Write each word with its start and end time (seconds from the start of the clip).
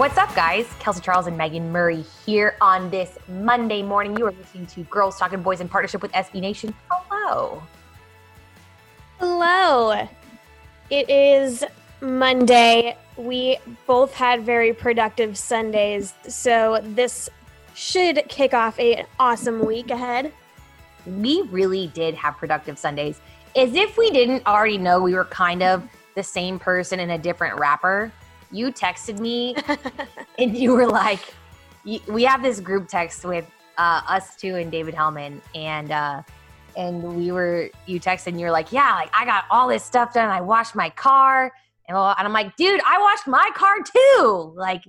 What's 0.00 0.16
up, 0.16 0.34
guys? 0.34 0.66
Kelsey 0.78 1.02
Charles 1.02 1.26
and 1.26 1.36
Megan 1.36 1.70
Murray 1.70 2.06
here 2.24 2.56
on 2.62 2.88
this 2.88 3.18
Monday 3.28 3.82
morning. 3.82 4.16
You 4.16 4.28
are 4.28 4.32
listening 4.32 4.64
to 4.68 4.82
Girls 4.84 5.18
Talking 5.18 5.42
Boys 5.42 5.60
in 5.60 5.68
partnership 5.68 6.00
with 6.00 6.10
SB 6.12 6.40
Nation. 6.40 6.74
Hello. 6.90 7.62
Hello. 9.18 10.08
It 10.88 11.10
is 11.10 11.64
Monday. 12.00 12.96
We 13.18 13.58
both 13.86 14.14
had 14.14 14.40
very 14.40 14.72
productive 14.72 15.36
Sundays, 15.36 16.14
so 16.26 16.80
this 16.82 17.28
should 17.74 18.24
kick 18.26 18.54
off 18.54 18.78
an 18.78 19.04
awesome 19.18 19.66
week 19.66 19.90
ahead. 19.90 20.32
We 21.04 21.42
really 21.50 21.88
did 21.88 22.14
have 22.14 22.38
productive 22.38 22.78
Sundays. 22.78 23.20
As 23.54 23.74
if 23.74 23.98
we 23.98 24.10
didn't 24.10 24.46
already 24.46 24.78
know 24.78 25.02
we 25.02 25.12
were 25.12 25.26
kind 25.26 25.62
of 25.62 25.86
the 26.14 26.22
same 26.22 26.58
person 26.58 27.00
in 27.00 27.10
a 27.10 27.18
different 27.18 27.60
wrapper 27.60 28.10
you 28.50 28.72
texted 28.72 29.18
me 29.18 29.56
and 30.38 30.56
you 30.56 30.72
were 30.72 30.86
like, 30.86 31.34
we 31.84 32.24
have 32.24 32.42
this 32.42 32.60
group 32.60 32.88
text 32.88 33.24
with 33.24 33.46
uh, 33.78 34.02
us 34.06 34.36
two 34.36 34.56
and 34.56 34.70
David 34.70 34.94
Helman, 34.94 35.40
and 35.54 35.90
uh, 35.90 36.22
and 36.76 37.02
we 37.16 37.32
were 37.32 37.70
you 37.86 37.98
texted 37.98 38.28
and 38.28 38.40
you're 38.40 38.50
like, 38.50 38.72
yeah, 38.72 38.94
like 38.94 39.10
I 39.18 39.24
got 39.24 39.44
all 39.50 39.68
this 39.68 39.84
stuff 39.84 40.12
done. 40.12 40.28
I 40.28 40.40
washed 40.40 40.74
my 40.74 40.90
car, 40.90 41.52
and, 41.88 41.96
and 41.96 42.14
I'm 42.18 42.32
like, 42.32 42.56
dude, 42.56 42.80
I 42.86 42.98
washed 43.00 43.26
my 43.26 43.50
car 43.54 43.76
too. 43.82 44.52
Like, 44.54 44.82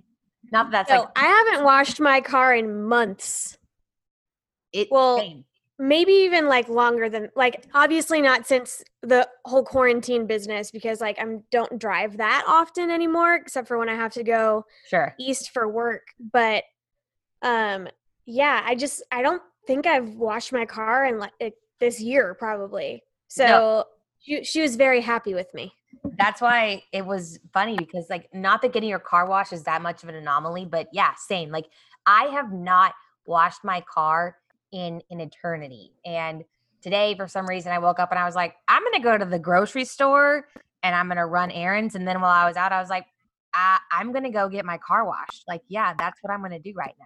not 0.52 0.72
that 0.72 0.88
that's 0.88 0.90
no, 0.90 1.02
like 1.02 1.10
I 1.16 1.26
haven't 1.26 1.64
washed 1.64 2.00
my 2.00 2.20
car 2.20 2.54
in 2.54 2.84
months. 2.84 3.58
It 4.74 4.90
well, 4.92 5.20
same 5.20 5.46
maybe 5.82 6.12
even 6.12 6.48
like 6.48 6.70
longer 6.70 7.10
than 7.10 7.30
like 7.36 7.66
obviously 7.74 8.22
not 8.22 8.46
since 8.46 8.84
the 9.02 9.28
whole 9.46 9.64
quarantine 9.64 10.28
business 10.28 10.70
because 10.70 11.02
like 11.02 11.18
I'm 11.20 11.44
don't 11.50 11.80
drive 11.80 12.18
that 12.18 12.46
often 12.48 12.92
anymore 12.92 13.34
except 13.34 13.68
for 13.68 13.80
when 13.80 13.90
I 13.90 13.96
have 13.96 14.14
to 14.14 14.24
go 14.24 14.64
sure. 14.88 15.16
east 15.20 15.50
for 15.50 15.68
work 15.68 16.04
but 16.32 16.66
um 17.42 17.88
yeah 18.28 18.62
I 18.64 18.76
just 18.76 19.02
I 19.12 19.24
don't 19.24 19.42
think 19.66 19.88
I've 19.88 20.10
washed 20.16 20.54
my 20.54 20.66
car 20.66 21.06
in 21.06 21.18
like 21.18 21.34
it, 21.40 21.56
this 21.80 22.00
year 22.00 22.36
probably. 22.36 23.02
So 23.28 23.44
no. 23.44 23.86
she, 24.20 24.44
she 24.44 24.62
was 24.62 24.76
very 24.76 25.02
happy 25.02 25.34
with 25.34 25.52
me. 25.56 25.74
That's 26.20 26.42
why 26.42 26.84
it 26.92 27.08
was 27.08 27.40
funny 27.54 27.76
because 27.76 28.06
like 28.08 28.30
not 28.36 28.62
that 28.62 28.72
getting 28.72 28.90
your 28.90 29.00
car 29.00 29.28
washed 29.28 29.52
is 29.52 29.64
that 29.64 29.82
much 29.82 30.04
of 30.04 30.10
an 30.10 30.16
anomaly 30.16 30.66
but 30.66 30.90
yeah 30.94 31.16
same 31.16 31.50
like 31.50 31.66
I 32.06 32.26
have 32.26 32.52
not 32.52 32.94
washed 33.26 33.64
my 33.64 33.82
car 33.82 34.36
in 34.72 35.02
an 35.10 35.20
eternity. 35.20 35.94
And 36.06 36.44
today, 36.82 37.16
for 37.16 37.28
some 37.28 37.48
reason, 37.48 37.72
I 37.72 37.80
woke 37.80 38.00
up 38.00 38.12
and 38.12 38.20
I 38.20 38.26
was 38.26 38.36
like, 38.36 38.56
I'm 38.68 38.82
going 38.84 38.94
to 38.94 39.00
go 39.02 39.18
to 39.18 39.26
the 39.26 39.40
grocery 39.40 39.86
store 39.86 40.48
and 40.84 40.96
I'm 40.96 41.08
going 41.08 41.18
to 41.18 41.26
run 41.26 41.52
errands. 41.52 41.96
And 41.96 42.08
then 42.08 42.22
while 42.22 42.32
I 42.32 42.48
was 42.48 42.58
out, 42.58 42.72
I 42.72 42.80
was 42.80 42.90
like, 42.90 43.06
I- 43.54 43.80
I'm 43.92 44.12
going 44.12 44.24
to 44.24 44.30
go 44.30 44.50
get 44.50 44.66
my 44.66 44.78
car 44.78 45.06
washed. 45.06 45.44
Like, 45.48 45.62
yeah, 45.68 45.94
that's 45.98 46.22
what 46.24 46.32
I'm 46.32 46.40
going 46.40 46.52
to 46.52 46.60
do 46.60 46.74
right 46.76 46.96
now. 47.00 47.06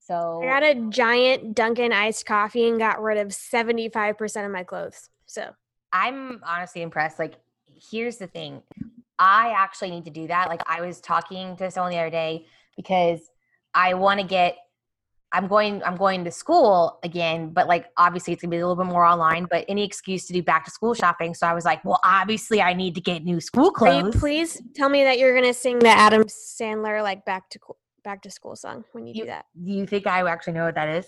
So 0.00 0.40
I 0.42 0.46
got 0.46 0.62
a 0.62 0.74
giant 0.90 1.54
Dunkin' 1.54 1.92
iced 1.92 2.26
coffee 2.26 2.68
and 2.68 2.78
got 2.78 3.02
rid 3.02 3.18
of 3.18 3.28
75% 3.28 4.46
of 4.46 4.52
my 4.52 4.62
clothes. 4.62 5.10
So 5.26 5.50
I'm 5.92 6.40
honestly 6.46 6.82
impressed. 6.82 7.18
Like, 7.18 7.34
here's 7.90 8.16
the 8.16 8.28
thing 8.28 8.62
I 9.18 9.52
actually 9.56 9.90
need 9.90 10.04
to 10.04 10.10
do 10.10 10.28
that. 10.28 10.48
Like, 10.48 10.62
I 10.66 10.80
was 10.82 11.00
talking 11.00 11.56
to 11.56 11.70
someone 11.70 11.90
the 11.90 11.98
other 11.98 12.10
day 12.10 12.46
because 12.76 13.20
I 13.74 13.94
want 13.94 14.20
to 14.20 14.26
get 14.26 14.56
I'm 15.32 15.48
going 15.48 15.82
I'm 15.82 15.96
going 15.96 16.24
to 16.24 16.30
school 16.30 16.98
again, 17.02 17.50
but 17.50 17.66
like 17.66 17.86
obviously 17.96 18.32
it's 18.32 18.42
gonna 18.42 18.50
be 18.50 18.58
a 18.58 18.66
little 18.66 18.82
bit 18.82 18.90
more 18.90 19.04
online, 19.04 19.46
but 19.50 19.64
any 19.68 19.84
excuse 19.84 20.26
to 20.26 20.32
do 20.32 20.42
back 20.42 20.64
to 20.66 20.70
school 20.70 20.94
shopping. 20.94 21.34
So 21.34 21.46
I 21.46 21.52
was 21.52 21.64
like, 21.64 21.84
well, 21.84 22.00
obviously 22.04 22.62
I 22.62 22.74
need 22.74 22.94
to 22.94 23.00
get 23.00 23.24
new 23.24 23.40
school 23.40 23.70
clothes. 23.70 24.16
please 24.16 24.60
tell 24.74 24.88
me 24.88 25.04
that 25.04 25.18
you're 25.18 25.34
gonna 25.34 25.54
sing 25.54 25.80
the 25.80 25.88
Adam 25.88 26.24
Sandler 26.24 27.02
like 27.02 27.24
back 27.24 27.50
to 27.50 27.58
back 28.04 28.22
to 28.22 28.30
school 28.30 28.54
song 28.54 28.84
when 28.92 29.06
you, 29.06 29.14
you 29.14 29.22
do 29.22 29.26
that. 29.26 29.46
Do 29.62 29.72
you 29.72 29.86
think 29.86 30.06
I 30.06 30.28
actually 30.30 30.54
know 30.54 30.66
what 30.66 30.76
that 30.76 30.88
is? 30.88 31.06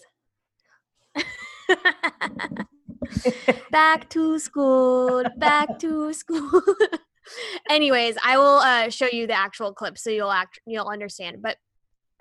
back 3.70 4.08
to 4.10 4.38
school, 4.38 5.24
back 5.36 5.78
to 5.78 6.12
school. 6.12 6.62
Anyways, 7.70 8.16
I 8.24 8.38
will 8.38 8.58
uh, 8.58 8.90
show 8.90 9.08
you 9.12 9.26
the 9.26 9.38
actual 9.38 9.72
clip 9.72 9.98
so 9.98 10.10
you'll 10.10 10.30
act 10.30 10.60
you'll 10.66 10.88
understand. 10.88 11.38
But 11.42 11.56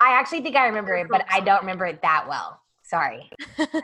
I 0.00 0.12
actually 0.12 0.42
think 0.42 0.56
I 0.56 0.66
remember 0.66 0.94
it, 0.94 1.08
but 1.08 1.24
I 1.30 1.40
don't 1.40 1.60
remember 1.60 1.86
it 1.86 2.02
that 2.02 2.26
well. 2.28 2.60
Sorry. 2.84 3.30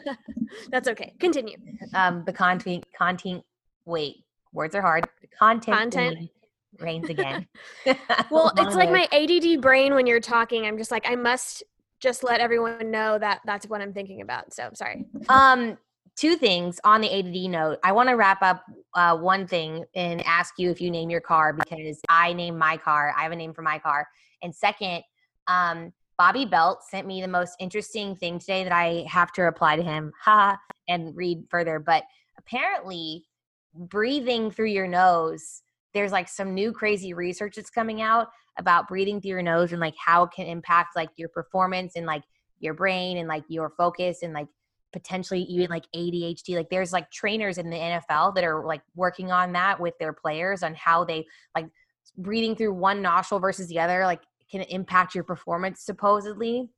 That's 0.70 0.88
okay. 0.88 1.14
Continue. 1.18 1.56
Um, 1.92 2.22
the 2.24 2.32
content, 2.32 2.84
content. 2.96 3.44
Wait, 3.84 4.24
words 4.52 4.74
are 4.74 4.80
hard. 4.80 5.08
The 5.20 5.26
content, 5.26 5.76
content. 5.76 6.30
reigns 6.78 7.10
again. 7.10 7.46
well, 8.30 8.52
it's 8.56 8.74
like 8.74 8.90
my 8.90 9.06
ADD 9.12 9.60
brain 9.60 9.94
when 9.94 10.06
you're 10.06 10.20
talking. 10.20 10.66
I'm 10.66 10.78
just 10.78 10.90
like, 10.90 11.04
I 11.08 11.16
must 11.16 11.62
just 12.00 12.24
let 12.24 12.40
everyone 12.40 12.90
know 12.90 13.18
that 13.18 13.40
that's 13.44 13.66
what 13.66 13.80
I'm 13.82 13.92
thinking 13.92 14.22
about. 14.22 14.54
So 14.54 14.70
sorry. 14.74 15.04
Um, 15.28 15.76
two 16.16 16.36
things 16.36 16.80
on 16.84 17.00
the 17.00 17.12
ADD 17.12 17.50
note. 17.50 17.78
I 17.82 17.92
want 17.92 18.08
to 18.08 18.14
wrap 18.14 18.40
up 18.42 18.64
uh, 18.94 19.16
one 19.16 19.46
thing 19.46 19.84
and 19.94 20.24
ask 20.26 20.54
you 20.58 20.70
if 20.70 20.80
you 20.80 20.90
name 20.90 21.10
your 21.10 21.20
car 21.20 21.52
because 21.52 22.00
I 22.08 22.32
name 22.32 22.56
my 22.56 22.76
car. 22.76 23.14
I 23.16 23.24
have 23.24 23.32
a 23.32 23.36
name 23.36 23.52
for 23.52 23.62
my 23.62 23.78
car. 23.78 24.06
And 24.42 24.54
second, 24.54 25.02
um, 25.46 25.92
Bobby 26.16 26.44
Belt 26.44 26.82
sent 26.88 27.06
me 27.06 27.20
the 27.20 27.28
most 27.28 27.56
interesting 27.58 28.14
thing 28.14 28.38
today 28.38 28.64
that 28.64 28.72
I 28.72 29.04
have 29.08 29.32
to 29.32 29.42
reply 29.42 29.76
to 29.76 29.82
him, 29.82 30.12
ha, 30.20 30.58
and 30.88 31.14
read 31.16 31.44
further. 31.50 31.78
But 31.78 32.04
apparently, 32.38 33.24
breathing 33.74 34.50
through 34.50 34.68
your 34.68 34.86
nose, 34.86 35.62
there's 35.92 36.12
like 36.12 36.28
some 36.28 36.54
new 36.54 36.72
crazy 36.72 37.14
research 37.14 37.56
that's 37.56 37.70
coming 37.70 38.00
out 38.00 38.28
about 38.58 38.88
breathing 38.88 39.20
through 39.20 39.30
your 39.30 39.42
nose 39.42 39.72
and 39.72 39.80
like 39.80 39.96
how 39.98 40.24
it 40.24 40.30
can 40.30 40.46
impact 40.46 40.94
like 40.94 41.10
your 41.16 41.28
performance 41.28 41.94
and 41.96 42.06
like 42.06 42.22
your 42.60 42.74
brain 42.74 43.16
and 43.18 43.28
like 43.28 43.44
your 43.48 43.70
focus 43.76 44.22
and 44.22 44.32
like 44.32 44.46
potentially 44.92 45.42
even 45.42 45.68
like 45.68 45.84
ADHD. 45.94 46.56
Like 46.56 46.70
there's 46.70 46.92
like 46.92 47.10
trainers 47.10 47.58
in 47.58 47.68
the 47.68 47.76
NFL 47.76 48.34
that 48.36 48.44
are 48.44 48.64
like 48.64 48.82
working 48.94 49.32
on 49.32 49.52
that 49.52 49.80
with 49.80 49.94
their 49.98 50.12
players 50.12 50.62
on 50.62 50.74
how 50.74 51.04
they 51.04 51.26
like 51.54 51.66
breathing 52.16 52.54
through 52.54 52.72
one 52.72 53.02
nostril 53.02 53.40
versus 53.40 53.66
the 53.68 53.80
other 53.80 54.04
like 54.04 54.20
can 54.50 54.62
impact 54.62 55.14
your 55.14 55.24
performance 55.24 55.82
supposedly. 55.82 56.68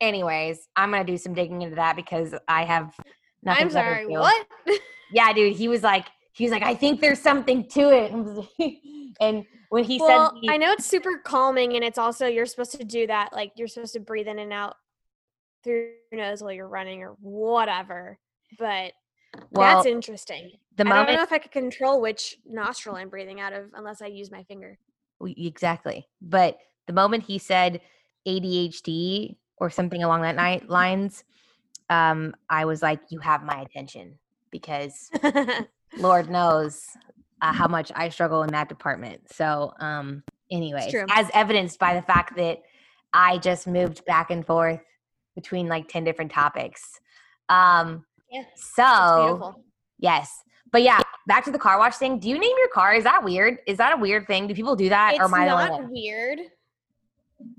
Anyways, 0.00 0.68
I'm 0.76 0.90
gonna 0.90 1.04
do 1.04 1.16
some 1.16 1.34
digging 1.34 1.62
into 1.62 1.76
that 1.76 1.96
because 1.96 2.34
I 2.48 2.64
have 2.64 2.94
nothing. 3.42 3.62
I'm 3.62 3.70
sorry, 3.70 4.06
what? 4.06 4.46
yeah, 5.12 5.32
dude. 5.32 5.56
He 5.56 5.68
was 5.68 5.82
like, 5.82 6.06
he 6.32 6.44
was 6.44 6.52
like, 6.52 6.62
I 6.62 6.74
think 6.74 7.00
there's 7.00 7.20
something 7.20 7.68
to 7.68 7.90
it. 7.90 8.76
and 9.20 9.44
when 9.68 9.84
he 9.84 9.98
well, 10.00 10.30
said, 10.30 10.38
he, 10.40 10.50
I 10.50 10.56
know 10.56 10.72
it's 10.72 10.86
super 10.86 11.18
calming, 11.18 11.74
and 11.74 11.84
it's 11.84 11.98
also 11.98 12.26
you're 12.26 12.46
supposed 12.46 12.72
to 12.72 12.84
do 12.84 13.06
that. 13.06 13.32
Like 13.32 13.52
you're 13.56 13.68
supposed 13.68 13.94
to 13.94 14.00
breathe 14.00 14.28
in 14.28 14.38
and 14.38 14.52
out 14.52 14.74
through 15.62 15.92
your 16.10 16.20
nose 16.20 16.42
while 16.42 16.52
you're 16.52 16.68
running 16.68 17.02
or 17.02 17.16
whatever. 17.20 18.18
But 18.58 18.92
well, 19.50 19.76
that's 19.76 19.86
interesting. 19.86 20.52
The 20.76 20.84
moment, 20.84 21.08
I 21.08 21.12
don't 21.12 21.16
know 21.16 21.22
if 21.22 21.32
I 21.32 21.38
could 21.38 21.52
control 21.52 22.00
which 22.00 22.38
nostril 22.46 22.96
I'm 22.96 23.08
breathing 23.08 23.40
out 23.40 23.52
of 23.52 23.66
unless 23.74 24.02
I 24.02 24.06
use 24.06 24.30
my 24.30 24.42
finger. 24.44 24.78
Exactly. 25.24 26.08
But 26.20 26.58
the 26.86 26.92
moment 26.92 27.24
he 27.24 27.38
said 27.38 27.80
ADHD 28.26 29.36
or 29.56 29.70
something 29.70 30.02
along 30.02 30.22
that 30.22 30.36
night 30.46 30.68
lines, 30.68 31.24
um, 31.90 32.34
I 32.48 32.64
was 32.64 32.82
like, 32.82 33.00
"You 33.10 33.20
have 33.20 33.42
my 33.42 33.60
attention," 33.60 34.18
because 34.50 35.10
Lord 35.98 36.30
knows 36.30 36.86
uh, 37.40 37.52
how 37.52 37.68
much 37.68 37.92
I 37.94 38.08
struggle 38.08 38.42
in 38.42 38.50
that 38.52 38.68
department. 38.68 39.32
So, 39.32 39.74
um, 39.80 40.22
anyway, 40.50 40.90
as 41.10 41.30
evidenced 41.34 41.78
by 41.78 41.94
the 41.94 42.02
fact 42.02 42.36
that 42.36 42.62
I 43.12 43.38
just 43.38 43.66
moved 43.66 44.04
back 44.04 44.30
and 44.30 44.46
forth 44.46 44.80
between 45.34 45.68
like 45.68 45.88
ten 45.88 46.04
different 46.04 46.30
topics. 46.30 47.00
Um, 47.48 48.04
Yeah. 48.30 48.44
So 48.54 49.54
yes. 49.98 50.42
But 50.70 50.82
yeah, 50.82 51.00
back 51.26 51.44
to 51.44 51.50
the 51.50 51.58
car 51.58 51.78
wash 51.78 51.96
thing. 51.96 52.18
Do 52.18 52.28
you 52.28 52.38
name 52.38 52.56
your 52.58 52.68
car? 52.68 52.94
Is 52.94 53.04
that 53.04 53.22
weird? 53.22 53.58
Is 53.66 53.76
that 53.76 53.92
a 53.92 54.00
weird 54.00 54.26
thing? 54.26 54.46
Do 54.46 54.54
people 54.54 54.74
do 54.74 54.88
that? 54.88 55.12
It's 55.14 55.20
or 55.20 55.24
am 55.24 55.34
I 55.34 55.46
not 55.46 55.90
weird. 55.90 56.40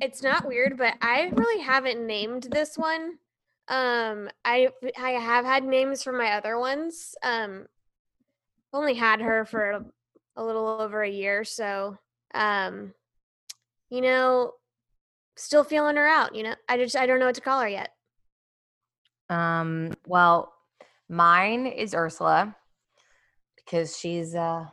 It's 0.02 0.24
not 0.24 0.48
weird, 0.48 0.78
but 0.78 0.96
I 1.02 1.32
really 1.34 1.62
haven't 1.64 2.06
named 2.06 2.48
this 2.52 2.78
one. 2.78 3.18
Um, 3.68 4.30
I 4.44 4.70
I 5.00 5.12
have 5.12 5.46
had 5.46 5.64
names 5.64 6.04
for 6.04 6.12
my 6.12 6.34
other 6.34 6.60
ones. 6.60 7.16
Um, 7.24 7.68
only 8.74 8.96
had 8.96 9.22
her 9.22 9.46
for 9.46 9.72
a, 9.72 9.86
a 10.36 10.44
little 10.44 10.68
over 10.68 11.02
a 11.02 11.10
year, 11.10 11.44
so 11.44 11.98
um, 12.34 12.94
you 13.90 14.02
know, 14.02 14.54
still 15.36 15.64
feeling 15.64 15.96
her 15.96 16.08
out. 16.08 16.36
You 16.36 16.44
know, 16.44 16.56
I 16.68 16.78
just 16.78 16.96
I 16.96 17.06
don't 17.06 17.20
know 17.20 17.28
what 17.28 17.36
to 17.36 17.42
call 17.42 17.62
her 17.62 17.70
yet. 17.70 17.94
Um. 19.30 19.94
Well, 20.06 20.54
mine 21.08 21.66
is 21.68 21.94
Ursula 21.94 22.56
because 23.56 23.98
she's 23.98 24.36
uh. 24.36 24.66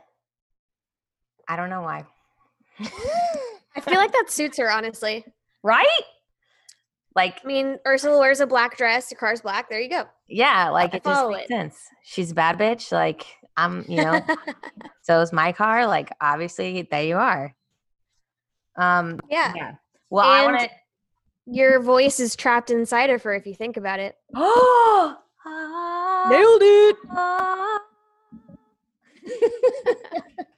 I 1.47 1.55
don't 1.55 1.69
know 1.69 1.81
why. 1.81 2.05
I 3.75 3.81
feel 3.81 3.95
like 3.95 4.11
that 4.11 4.29
suits 4.29 4.57
her, 4.57 4.71
honestly. 4.71 5.25
Right? 5.63 5.87
Like, 7.15 7.39
I 7.43 7.47
mean, 7.47 7.77
Ursula 7.85 8.19
wears 8.19 8.39
a 8.39 8.47
black 8.47 8.77
dress. 8.77 9.11
Your 9.11 9.19
car's 9.19 9.41
black. 9.41 9.69
There 9.69 9.79
you 9.79 9.89
go. 9.89 10.05
Yeah, 10.27 10.69
like 10.69 10.93
it 10.93 11.03
just 11.03 11.29
makes 11.29 11.43
it. 11.43 11.47
sense. 11.49 11.79
She's 12.03 12.31
a 12.31 12.35
bad 12.35 12.57
bitch. 12.57 12.91
Like 12.91 13.25
I'm, 13.57 13.85
you 13.87 13.97
know. 13.97 14.21
so 15.01 15.19
is 15.19 15.33
my 15.33 15.51
car. 15.51 15.87
Like 15.87 16.09
obviously, 16.21 16.87
there 16.89 17.03
you 17.03 17.17
are. 17.17 17.53
Um. 18.77 19.19
Yeah. 19.29 19.53
Yeah. 19.55 19.75
Well, 20.09 20.31
and 20.31 20.41
I 20.41 20.45
want 20.51 20.59
to. 20.61 20.69
Your 21.47 21.81
voice 21.81 22.19
is 22.19 22.35
trapped 22.35 22.69
inside 22.69 23.09
of 23.09 23.23
her 23.23 23.33
if 23.33 23.45
you 23.45 23.55
think 23.55 23.75
about 23.75 23.99
it. 23.99 24.15
Oh, 24.33 25.17
nailed 26.29 26.61
it. 26.63 26.95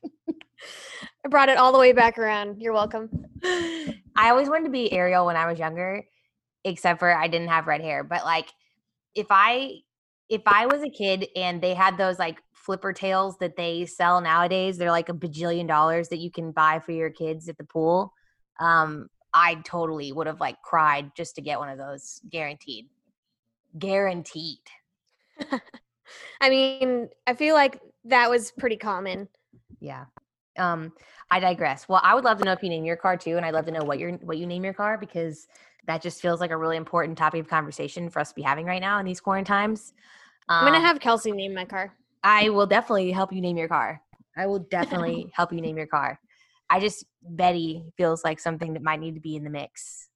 I 1.25 1.30
brought 1.30 1.50
it 1.50 1.58
all 1.58 1.72
the 1.72 1.80
way 1.80 1.94
back 1.94 2.18
around. 2.18 2.62
You're 2.62 2.74
welcome. 2.74 3.10
I 3.44 4.30
always 4.30 4.50
wanted 4.50 4.66
to 4.66 4.72
be 4.72 4.92
Ariel 4.92 5.25
when 5.25 5.38
I 5.38 5.50
was 5.50 5.58
younger, 5.58 6.04
except 6.64 7.00
for 7.00 7.16
I 7.16 7.28
didn't 7.28 7.48
have 7.48 7.68
red 7.68 7.81
hair. 7.81 8.04
But 8.04 8.25
like, 8.25 8.52
if 9.16 9.28
I 9.30 9.80
if 10.30 10.42
I 10.46 10.66
was 10.66 10.81
a 10.81 10.90
kid 10.90 11.28
and 11.36 11.62
they 11.62 11.74
had 11.74 11.98
those 11.98 12.20
like 12.20 12.42
flipper 12.54 12.94
tails 12.94 13.38
that 13.40 13.56
they 13.56 13.86
sell 13.86 14.20
nowadays, 14.22 14.78
they're 14.78 14.92
like 14.92 15.10
a 15.10 15.14
bajillion 15.14 15.68
dollars 15.68 16.10
that 16.10 16.20
you 16.20 16.31
can 16.31 16.52
buy 16.52 16.80
for 16.80 16.92
your 16.92 17.10
kids 17.10 17.48
at 17.48 17.58
the 17.58 17.64
pool. 17.64 18.14
Um, 18.60 19.08
I 19.34 19.56
totally 19.66 20.12
would 20.12 20.28
have 20.28 20.40
like 20.40 20.62
cried 20.62 21.12
just 21.16 21.36
to 21.36 21.42
get 21.42 21.60
one 21.60 21.69
of 21.69 21.78
those, 21.78 22.22
guaranteed. 22.30 22.88
Guaranteed. 23.78 24.60
I 26.42 26.50
mean, 26.50 27.10
I 27.26 27.34
feel 27.34 27.56
like 27.56 27.80
that 28.06 28.30
was 28.30 28.52
pretty 28.52 28.78
common. 28.78 29.28
Yeah. 29.80 30.06
Um, 30.58 30.94
I 31.32 31.40
digress. 31.40 31.88
Well, 31.90 32.02
I 32.04 32.14
would 32.14 32.24
love 32.24 32.38
to 32.40 32.46
know 32.46 32.52
if 32.52 32.62
you 32.62 32.70
name 32.70 32.86
your 32.86 32.96
car 32.96 33.18
too, 33.18 33.38
and 33.38 33.46
I'd 33.46 33.54
love 33.54 33.66
to 33.66 33.72
know 33.72 33.84
what 33.84 34.00
your 34.00 34.12
what 34.18 34.38
you 34.38 34.46
name 34.46 34.64
your 34.64 34.74
car 34.74 34.98
because 34.98 35.48
that 35.88 36.02
just 36.02 36.22
feels 36.22 36.40
like 36.40 36.52
a 36.52 36.58
really 36.58 36.78
important 36.78 37.18
topic 37.18 37.42
of 37.42 37.48
conversation 37.48 38.10
for 38.10 38.20
us 38.20 38.30
to 38.30 38.36
be 38.36 38.42
having 38.42 38.66
right 38.66 38.82
now 38.82 39.00
in 39.00 39.06
these 39.06 39.20
quarantine 39.20 39.46
times. 39.46 39.94
Um, 40.50 40.60
I'm 40.60 40.66
gonna 40.66 40.78
um 40.78 40.86
have 40.86 41.00
Kelsey 41.00 41.32
name 41.32 41.54
my 41.54 41.66
car. 41.66 41.94
I 42.24 42.50
will 42.50 42.68
definitely 42.68 43.12
help 43.12 43.34
you 43.34 43.42
name 43.42 43.58
your 43.58 43.68
car. 43.68 44.02
I 44.38 44.48
will 44.48 44.60
definitely 44.60 45.32
help 45.36 45.52
you 45.52 45.62
name 45.62 45.78
your 45.78 45.88
car. 45.88 46.20
I 46.70 46.80
just 46.80 47.06
Betty 47.22 47.86
feels 47.98 48.24
like 48.24 48.40
something 48.40 48.74
that 48.74 48.82
might 48.82 49.00
need 49.00 49.16
to 49.16 49.22
be 49.22 49.36
in 49.36 49.44
the 49.44 49.50
mix. 49.50 50.10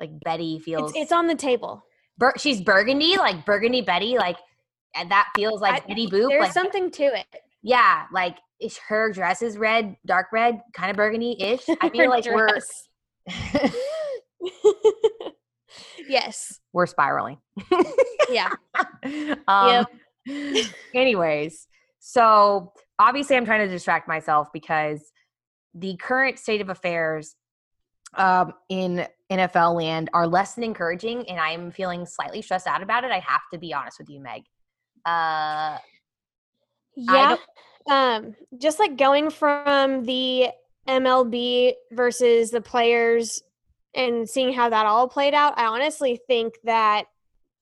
Like 0.00 0.10
Betty 0.24 0.58
feels 0.58 0.90
it's, 0.90 0.98
it's 0.98 1.12
on 1.12 1.26
the 1.26 1.34
table. 1.34 1.84
Bur- 2.18 2.34
she's 2.38 2.60
burgundy, 2.60 3.16
like 3.16 3.44
burgundy 3.44 3.80
Betty, 3.80 4.16
like 4.16 4.38
and 4.94 5.10
that 5.10 5.28
feels 5.36 5.60
like 5.60 5.84
I, 5.84 5.86
Betty 5.86 6.06
Boop. 6.06 6.28
There's 6.28 6.42
like, 6.42 6.52
something 6.52 6.90
to 6.90 7.04
it. 7.04 7.26
Yeah, 7.62 8.04
like 8.12 8.36
her 8.88 9.12
dress 9.12 9.42
is 9.42 9.58
red, 9.58 9.96
dark 10.06 10.28
red, 10.32 10.60
kind 10.72 10.90
of 10.90 10.96
burgundy-ish. 10.96 11.64
I 11.80 11.88
feel 11.90 12.10
like 12.10 12.26
we're 12.26 12.58
yes, 16.08 16.60
we're 16.72 16.86
spiraling. 16.86 17.38
yeah. 18.30 18.50
Um, 19.46 19.86
yep. 20.26 20.66
anyways, 20.94 21.68
so 22.00 22.72
obviously 22.98 23.36
I'm 23.36 23.44
trying 23.44 23.66
to 23.66 23.72
distract 23.72 24.08
myself 24.08 24.48
because 24.52 25.12
the 25.74 25.96
current 25.96 26.38
state 26.38 26.60
of 26.62 26.70
affairs 26.70 27.36
um, 28.16 28.54
in 28.68 29.06
NFL 29.30 29.76
land 29.76 30.10
are 30.14 30.26
less 30.26 30.54
than 30.54 30.64
encouraging, 30.64 31.28
and 31.28 31.38
I'm 31.38 31.70
feeling 31.70 32.06
slightly 32.06 32.42
stressed 32.42 32.66
out 32.66 32.82
about 32.82 33.04
it. 33.04 33.10
I 33.10 33.18
have 33.18 33.42
to 33.52 33.58
be 33.58 33.74
honest 33.74 33.98
with 33.98 34.08
you, 34.08 34.20
Meg. 34.20 34.42
Uh, 35.04 35.78
yeah. 36.96 37.36
Um, 37.90 38.34
just 38.58 38.78
like 38.78 38.96
going 38.96 39.30
from 39.30 40.04
the 40.04 40.48
MLB 40.88 41.72
versus 41.92 42.50
the 42.50 42.60
players 42.60 43.42
and 43.94 44.28
seeing 44.28 44.52
how 44.52 44.70
that 44.70 44.86
all 44.86 45.08
played 45.08 45.34
out, 45.34 45.58
I 45.58 45.66
honestly 45.66 46.20
think 46.26 46.54
that 46.64 47.04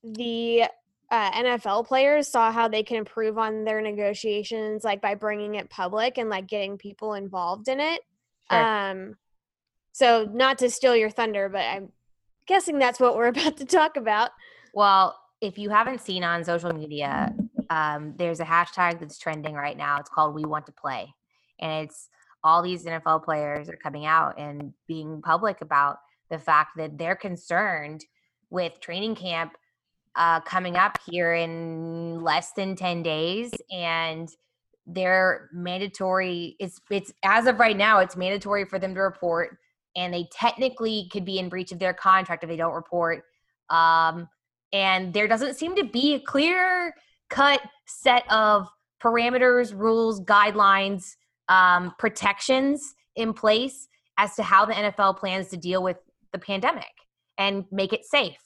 the 0.04 0.64
uh, 1.10 1.30
NFL 1.32 1.86
players 1.86 2.26
saw 2.28 2.50
how 2.50 2.68
they 2.68 2.82
can 2.82 2.96
improve 2.96 3.36
on 3.36 3.64
their 3.64 3.82
negotiations, 3.82 4.82
like 4.82 5.02
by 5.02 5.14
bringing 5.14 5.56
it 5.56 5.68
public 5.68 6.16
and 6.18 6.30
like 6.30 6.46
getting 6.46 6.78
people 6.78 7.14
involved 7.14 7.68
in 7.68 7.80
it. 7.80 8.00
Sure. 8.50 8.62
Um, 8.62 9.16
so 9.92 10.28
not 10.32 10.58
to 10.58 10.70
steal 10.70 10.96
your 10.96 11.10
thunder, 11.10 11.50
but 11.50 11.60
I'm 11.60 11.92
guessing 12.46 12.78
that's 12.78 12.98
what 12.98 13.16
we're 13.16 13.26
about 13.28 13.58
to 13.58 13.66
talk 13.66 13.96
about. 13.96 14.30
Well, 14.74 15.18
if 15.42 15.58
you 15.58 15.68
haven't 15.68 16.00
seen 16.00 16.24
on 16.24 16.44
social 16.44 16.72
media, 16.72 17.34
um, 17.72 18.12
there's 18.18 18.40
a 18.40 18.44
hashtag 18.44 19.00
that's 19.00 19.18
trending 19.18 19.54
right 19.54 19.78
now. 19.78 19.98
It's 19.98 20.10
called 20.10 20.34
We 20.34 20.44
Want 20.44 20.66
to 20.66 20.72
Play. 20.72 21.14
And 21.58 21.86
it's 21.86 22.10
all 22.44 22.60
these 22.60 22.84
NFL 22.84 23.24
players 23.24 23.70
are 23.70 23.78
coming 23.82 24.04
out 24.04 24.38
and 24.38 24.74
being 24.86 25.22
public 25.22 25.62
about 25.62 25.96
the 26.28 26.38
fact 26.38 26.72
that 26.76 26.98
they're 26.98 27.16
concerned 27.16 28.04
with 28.50 28.78
training 28.80 29.14
camp 29.14 29.54
uh, 30.16 30.40
coming 30.40 30.76
up 30.76 30.98
here 31.08 31.32
in 31.32 32.20
less 32.20 32.52
than 32.52 32.76
10 32.76 33.02
days. 33.02 33.50
And 33.70 34.28
they're 34.86 35.48
mandatory. 35.50 36.56
It's, 36.58 36.78
it's 36.90 37.14
as 37.24 37.46
of 37.46 37.58
right 37.58 37.76
now, 37.76 38.00
it's 38.00 38.18
mandatory 38.18 38.66
for 38.66 38.78
them 38.78 38.94
to 38.94 39.00
report. 39.00 39.56
And 39.96 40.12
they 40.12 40.28
technically 40.30 41.08
could 41.10 41.24
be 41.24 41.38
in 41.38 41.48
breach 41.48 41.72
of 41.72 41.78
their 41.78 41.94
contract 41.94 42.44
if 42.44 42.50
they 42.50 42.56
don't 42.56 42.74
report. 42.74 43.24
Um, 43.70 44.28
and 44.74 45.14
there 45.14 45.26
doesn't 45.26 45.54
seem 45.54 45.74
to 45.76 45.84
be 45.84 46.14
a 46.14 46.20
clear 46.20 46.94
cut 47.32 47.60
set 47.86 48.30
of 48.30 48.68
parameters, 49.02 49.74
rules, 49.74 50.20
guidelines, 50.20 51.16
um, 51.48 51.94
protections 51.98 52.94
in 53.16 53.32
place 53.32 53.88
as 54.18 54.34
to 54.36 54.42
how 54.42 54.64
the 54.64 54.74
NFL 54.74 55.18
plans 55.18 55.48
to 55.48 55.56
deal 55.56 55.82
with 55.82 55.96
the 56.32 56.38
pandemic 56.38 56.92
and 57.38 57.64
make 57.72 57.92
it 57.92 58.04
safe. 58.04 58.38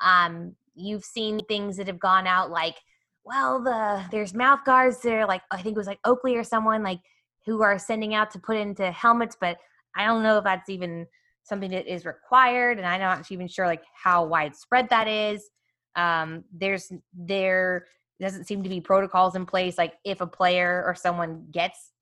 Um, 0.00 0.54
you've 0.74 1.04
seen 1.04 1.40
things 1.46 1.76
that 1.76 1.86
have 1.86 2.00
gone 2.00 2.26
out 2.26 2.50
like, 2.50 2.76
well, 3.24 3.62
the 3.62 4.04
there's 4.10 4.34
mouth 4.34 4.60
guards 4.66 5.00
there, 5.00 5.26
like 5.26 5.42
I 5.50 5.62
think 5.62 5.76
it 5.76 5.78
was 5.78 5.86
like 5.86 6.00
Oakley 6.04 6.36
or 6.36 6.44
someone 6.44 6.82
like 6.82 7.00
who 7.46 7.62
are 7.62 7.78
sending 7.78 8.14
out 8.14 8.30
to 8.32 8.38
put 8.38 8.56
into 8.56 8.90
helmets, 8.90 9.36
but 9.40 9.56
I 9.96 10.04
don't 10.04 10.22
know 10.22 10.38
if 10.38 10.44
that's 10.44 10.68
even 10.68 11.06
something 11.44 11.70
that 11.70 11.86
is 11.86 12.04
required, 12.04 12.78
and 12.78 12.86
I'm 12.86 13.00
not 13.00 13.30
even 13.30 13.48
sure 13.48 13.66
like 13.66 13.84
how 13.94 14.24
widespread 14.24 14.88
that 14.90 15.08
is. 15.08 15.48
Um, 15.96 16.44
there's 16.52 16.90
there 17.14 17.86
doesn't 18.24 18.44
seem 18.44 18.62
to 18.62 18.68
be 18.68 18.80
protocols 18.80 19.36
in 19.36 19.46
place 19.46 19.78
like 19.78 19.94
if 20.04 20.20
a 20.20 20.26
player 20.26 20.82
or 20.86 20.94
someone 20.94 21.46
gets 21.50 21.92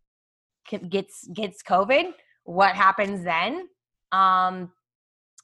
gets 0.89 1.27
gets 1.29 1.63
covid 1.63 2.13
what 2.45 2.75
happens 2.75 3.25
then? 3.25 3.69
Um 4.11 4.73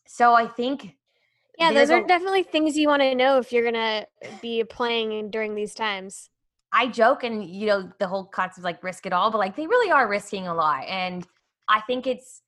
so 0.06 0.32
i 0.32 0.47
think 0.47 0.97
yeah 1.58 1.70
those 1.73 1.90
are 1.90 2.02
a, 2.02 2.06
definitely 2.06 2.42
things 2.42 2.76
you 2.76 2.88
want 2.88 3.02
to 3.02 3.14
know 3.14 3.38
if 3.38 3.52
you're 3.52 3.64
gonna 3.64 4.06
be 4.40 4.64
playing 4.64 5.30
during 5.30 5.54
these 5.54 5.75
times. 5.75 6.30
I 6.73 6.88
joke 6.88 7.25
and 7.25 7.44
you 7.44 7.66
know 7.66 7.90
the 7.99 8.06
whole 8.06 8.25
concept 8.25 8.58
of 8.58 8.64
like 8.64 8.82
risk 8.82 9.06
it 9.06 9.12
all 9.12 9.30
but 9.30 9.38
like 9.38 9.56
they 9.56 9.66
really 9.66 9.90
are 9.90 10.06
risking 10.06 10.49
a 10.49 10.54
lot 10.54 10.85
and 10.87 11.26
i 11.66 11.80
think 11.80 12.06
it's 12.06 12.42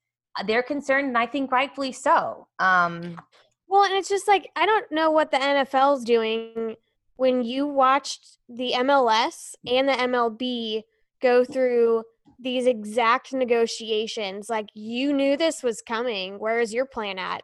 they're 0.47 0.63
concerned 0.63 1.09
and 1.09 1.17
i 1.17 1.25
think 1.25 1.51
rightfully 1.51 1.91
so 1.91 2.47
um 2.59 3.19
well 3.67 3.85
and 3.85 3.95
it's 3.95 4.11
just 4.11 4.29
like 4.29 4.51
i 4.57 4.67
don't 4.67 4.93
know 4.93 5.11
what 5.11 5.31
the 5.31 5.39
nfl's 5.39 6.05
doing 6.05 6.77
when 7.21 7.43
you 7.43 7.67
watched 7.67 8.39
the 8.49 8.73
MLS 8.77 9.55
and 9.67 9.87
the 9.87 9.93
MLB 9.93 10.85
go 11.21 11.45
through 11.45 12.03
these 12.39 12.65
exact 12.65 13.35
negotiations, 13.35 14.49
like 14.49 14.71
you 14.73 15.13
knew 15.13 15.37
this 15.37 15.63
was 15.63 15.83
coming. 15.83 16.39
Where 16.39 16.61
is 16.61 16.73
your 16.73 16.87
plan 16.87 17.19
at? 17.19 17.43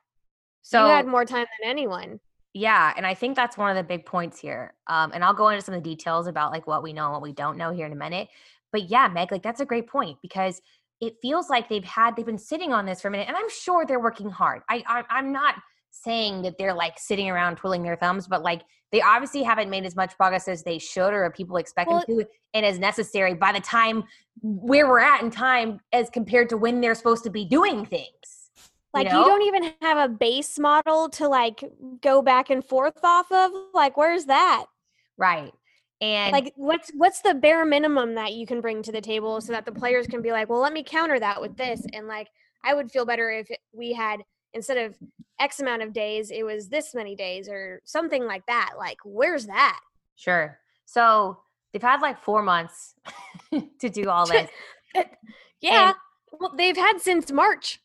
So 0.62 0.82
you 0.82 0.90
had 0.90 1.06
more 1.06 1.26
time 1.26 1.44
than 1.60 1.70
anyone. 1.70 2.20
Yeah, 2.54 2.94
and 2.96 3.06
I 3.06 3.12
think 3.12 3.36
that's 3.36 3.58
one 3.58 3.68
of 3.68 3.76
the 3.76 3.82
big 3.82 4.06
points 4.06 4.40
here. 4.40 4.72
Um, 4.86 5.10
and 5.12 5.22
I'll 5.22 5.34
go 5.34 5.50
into 5.50 5.62
some 5.62 5.74
of 5.74 5.84
the 5.84 5.90
details 5.90 6.26
about 6.26 6.52
like 6.52 6.66
what 6.66 6.82
we 6.82 6.94
know 6.94 7.04
and 7.04 7.12
what 7.12 7.20
we 7.20 7.34
don't 7.34 7.58
know 7.58 7.70
here 7.70 7.84
in 7.84 7.92
a 7.92 7.96
minute. 7.96 8.28
But 8.72 8.88
yeah, 8.88 9.08
Meg, 9.08 9.30
like 9.30 9.42
that's 9.42 9.60
a 9.60 9.66
great 9.66 9.88
point 9.88 10.16
because 10.22 10.62
it 11.02 11.16
feels 11.20 11.50
like 11.50 11.68
they've 11.68 11.84
had 11.84 12.16
they've 12.16 12.24
been 12.24 12.38
sitting 12.38 12.72
on 12.72 12.86
this 12.86 13.02
for 13.02 13.08
a 13.08 13.10
minute, 13.10 13.28
and 13.28 13.36
I'm 13.36 13.50
sure 13.50 13.84
they're 13.84 14.00
working 14.00 14.30
hard. 14.30 14.62
I, 14.70 14.82
I 14.86 15.04
I'm 15.10 15.32
not 15.32 15.56
saying 16.02 16.42
that 16.42 16.58
they're 16.58 16.74
like 16.74 16.98
sitting 16.98 17.28
around 17.30 17.56
twiddling 17.56 17.82
their 17.82 17.96
thumbs, 17.96 18.26
but 18.26 18.42
like 18.42 18.62
they 18.92 19.00
obviously 19.00 19.42
haven't 19.42 19.70
made 19.70 19.84
as 19.84 19.96
much 19.96 20.16
progress 20.16 20.48
as 20.48 20.62
they 20.62 20.78
should 20.78 21.12
or 21.12 21.30
people 21.30 21.56
expect 21.56 21.90
well, 21.90 22.04
them 22.06 22.18
to 22.18 22.26
and 22.54 22.64
as 22.64 22.78
necessary 22.78 23.34
by 23.34 23.52
the 23.52 23.60
time 23.60 24.04
where 24.42 24.88
we're 24.88 25.00
at 25.00 25.22
in 25.22 25.30
time 25.30 25.80
as 25.92 26.08
compared 26.10 26.48
to 26.50 26.56
when 26.56 26.80
they're 26.80 26.94
supposed 26.94 27.24
to 27.24 27.30
be 27.30 27.44
doing 27.44 27.84
things. 27.84 28.50
Like 28.94 29.08
you, 29.08 29.12
know? 29.12 29.20
you 29.20 29.26
don't 29.26 29.42
even 29.42 29.72
have 29.82 30.10
a 30.10 30.12
base 30.12 30.58
model 30.58 31.10
to 31.10 31.28
like 31.28 31.62
go 32.00 32.22
back 32.22 32.48
and 32.48 32.64
forth 32.64 33.04
off 33.04 33.30
of. 33.30 33.50
Like 33.74 33.96
where's 33.96 34.26
that? 34.26 34.66
Right. 35.18 35.52
And 36.00 36.32
like 36.32 36.52
what's 36.56 36.90
what's 36.94 37.20
the 37.20 37.34
bare 37.34 37.64
minimum 37.64 38.14
that 38.14 38.34
you 38.34 38.46
can 38.46 38.60
bring 38.60 38.82
to 38.82 38.92
the 38.92 39.00
table 39.00 39.40
so 39.40 39.52
that 39.52 39.64
the 39.64 39.72
players 39.72 40.06
can 40.06 40.20
be 40.20 40.30
like, 40.30 40.48
"Well, 40.48 40.60
let 40.60 40.74
me 40.74 40.82
counter 40.82 41.18
that 41.18 41.40
with 41.40 41.56
this." 41.56 41.82
And 41.94 42.06
like 42.06 42.28
I 42.64 42.74
would 42.74 42.90
feel 42.90 43.06
better 43.06 43.30
if 43.30 43.48
we 43.72 43.94
had 43.94 44.22
instead 44.56 44.78
of 44.78 44.96
X 45.38 45.60
amount 45.60 45.82
of 45.82 45.92
days, 45.92 46.30
it 46.30 46.44
was 46.44 46.68
this 46.68 46.94
many 46.94 47.14
days 47.14 47.48
or 47.48 47.80
something 47.84 48.24
like 48.24 48.44
that. 48.46 48.72
Like, 48.78 48.98
where's 49.04 49.46
that? 49.46 49.78
Sure. 50.16 50.58
So 50.86 51.38
they've 51.72 51.82
had 51.82 52.00
like 52.00 52.22
four 52.22 52.42
months 52.42 52.94
to 53.80 53.88
do 53.88 54.08
all 54.08 54.26
this. 54.26 54.48
yeah. 55.60 55.88
And 55.88 55.94
well, 56.40 56.54
they've 56.56 56.76
had 56.76 57.00
since 57.00 57.30
March. 57.30 57.80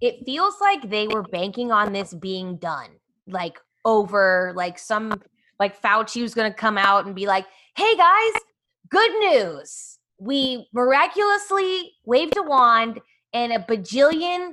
It 0.00 0.24
feels 0.26 0.54
like 0.60 0.90
they 0.90 1.06
were 1.08 1.22
banking 1.22 1.72
on 1.72 1.92
this 1.92 2.12
being 2.12 2.56
done, 2.56 2.90
like 3.26 3.58
over, 3.84 4.52
like 4.54 4.78
some, 4.78 5.22
like 5.58 5.80
Fauci 5.80 6.20
was 6.20 6.34
going 6.34 6.50
to 6.50 6.56
come 6.56 6.76
out 6.76 7.06
and 7.06 7.14
be 7.14 7.26
like, 7.26 7.46
hey 7.76 7.96
guys, 7.96 8.32
good 8.90 9.10
news. 9.20 9.98
We 10.18 10.68
miraculously 10.72 11.92
waved 12.04 12.36
a 12.36 12.42
wand 12.42 13.00
and 13.32 13.52
a 13.52 13.58
bajillion 13.58 14.52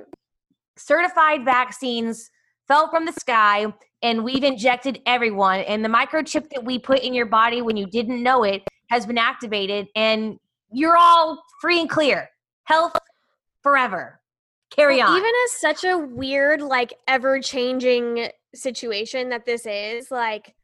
certified 0.76 1.44
vaccines 1.44 2.30
fell 2.66 2.88
from 2.88 3.04
the 3.04 3.12
sky 3.12 3.66
and 4.02 4.22
we've 4.24 4.44
injected 4.44 5.00
everyone. 5.06 5.60
And 5.60 5.84
the 5.84 5.88
microchip 5.88 6.50
that 6.50 6.64
we 6.64 6.78
put 6.78 7.00
in 7.00 7.14
your 7.14 7.26
body 7.26 7.62
when 7.62 7.76
you 7.76 7.86
didn't 7.86 8.22
know 8.22 8.44
it 8.44 8.62
has 8.90 9.06
been 9.06 9.18
activated 9.18 9.88
and 9.96 10.38
you're 10.72 10.96
all 10.96 11.42
free 11.60 11.80
and 11.80 11.88
clear. 11.88 12.28
Health 12.64 12.96
forever. 13.62 14.20
Carry 14.70 14.96
well, 14.98 15.12
on. 15.12 15.18
even 15.18 15.32
as 15.44 15.52
such 15.52 15.84
a 15.84 15.98
weird 15.98 16.60
like 16.60 16.94
ever 17.06 17.40
changing 17.40 18.28
situation 18.54 19.28
that 19.30 19.46
this 19.46 19.66
is 19.66 20.10
like 20.10 20.54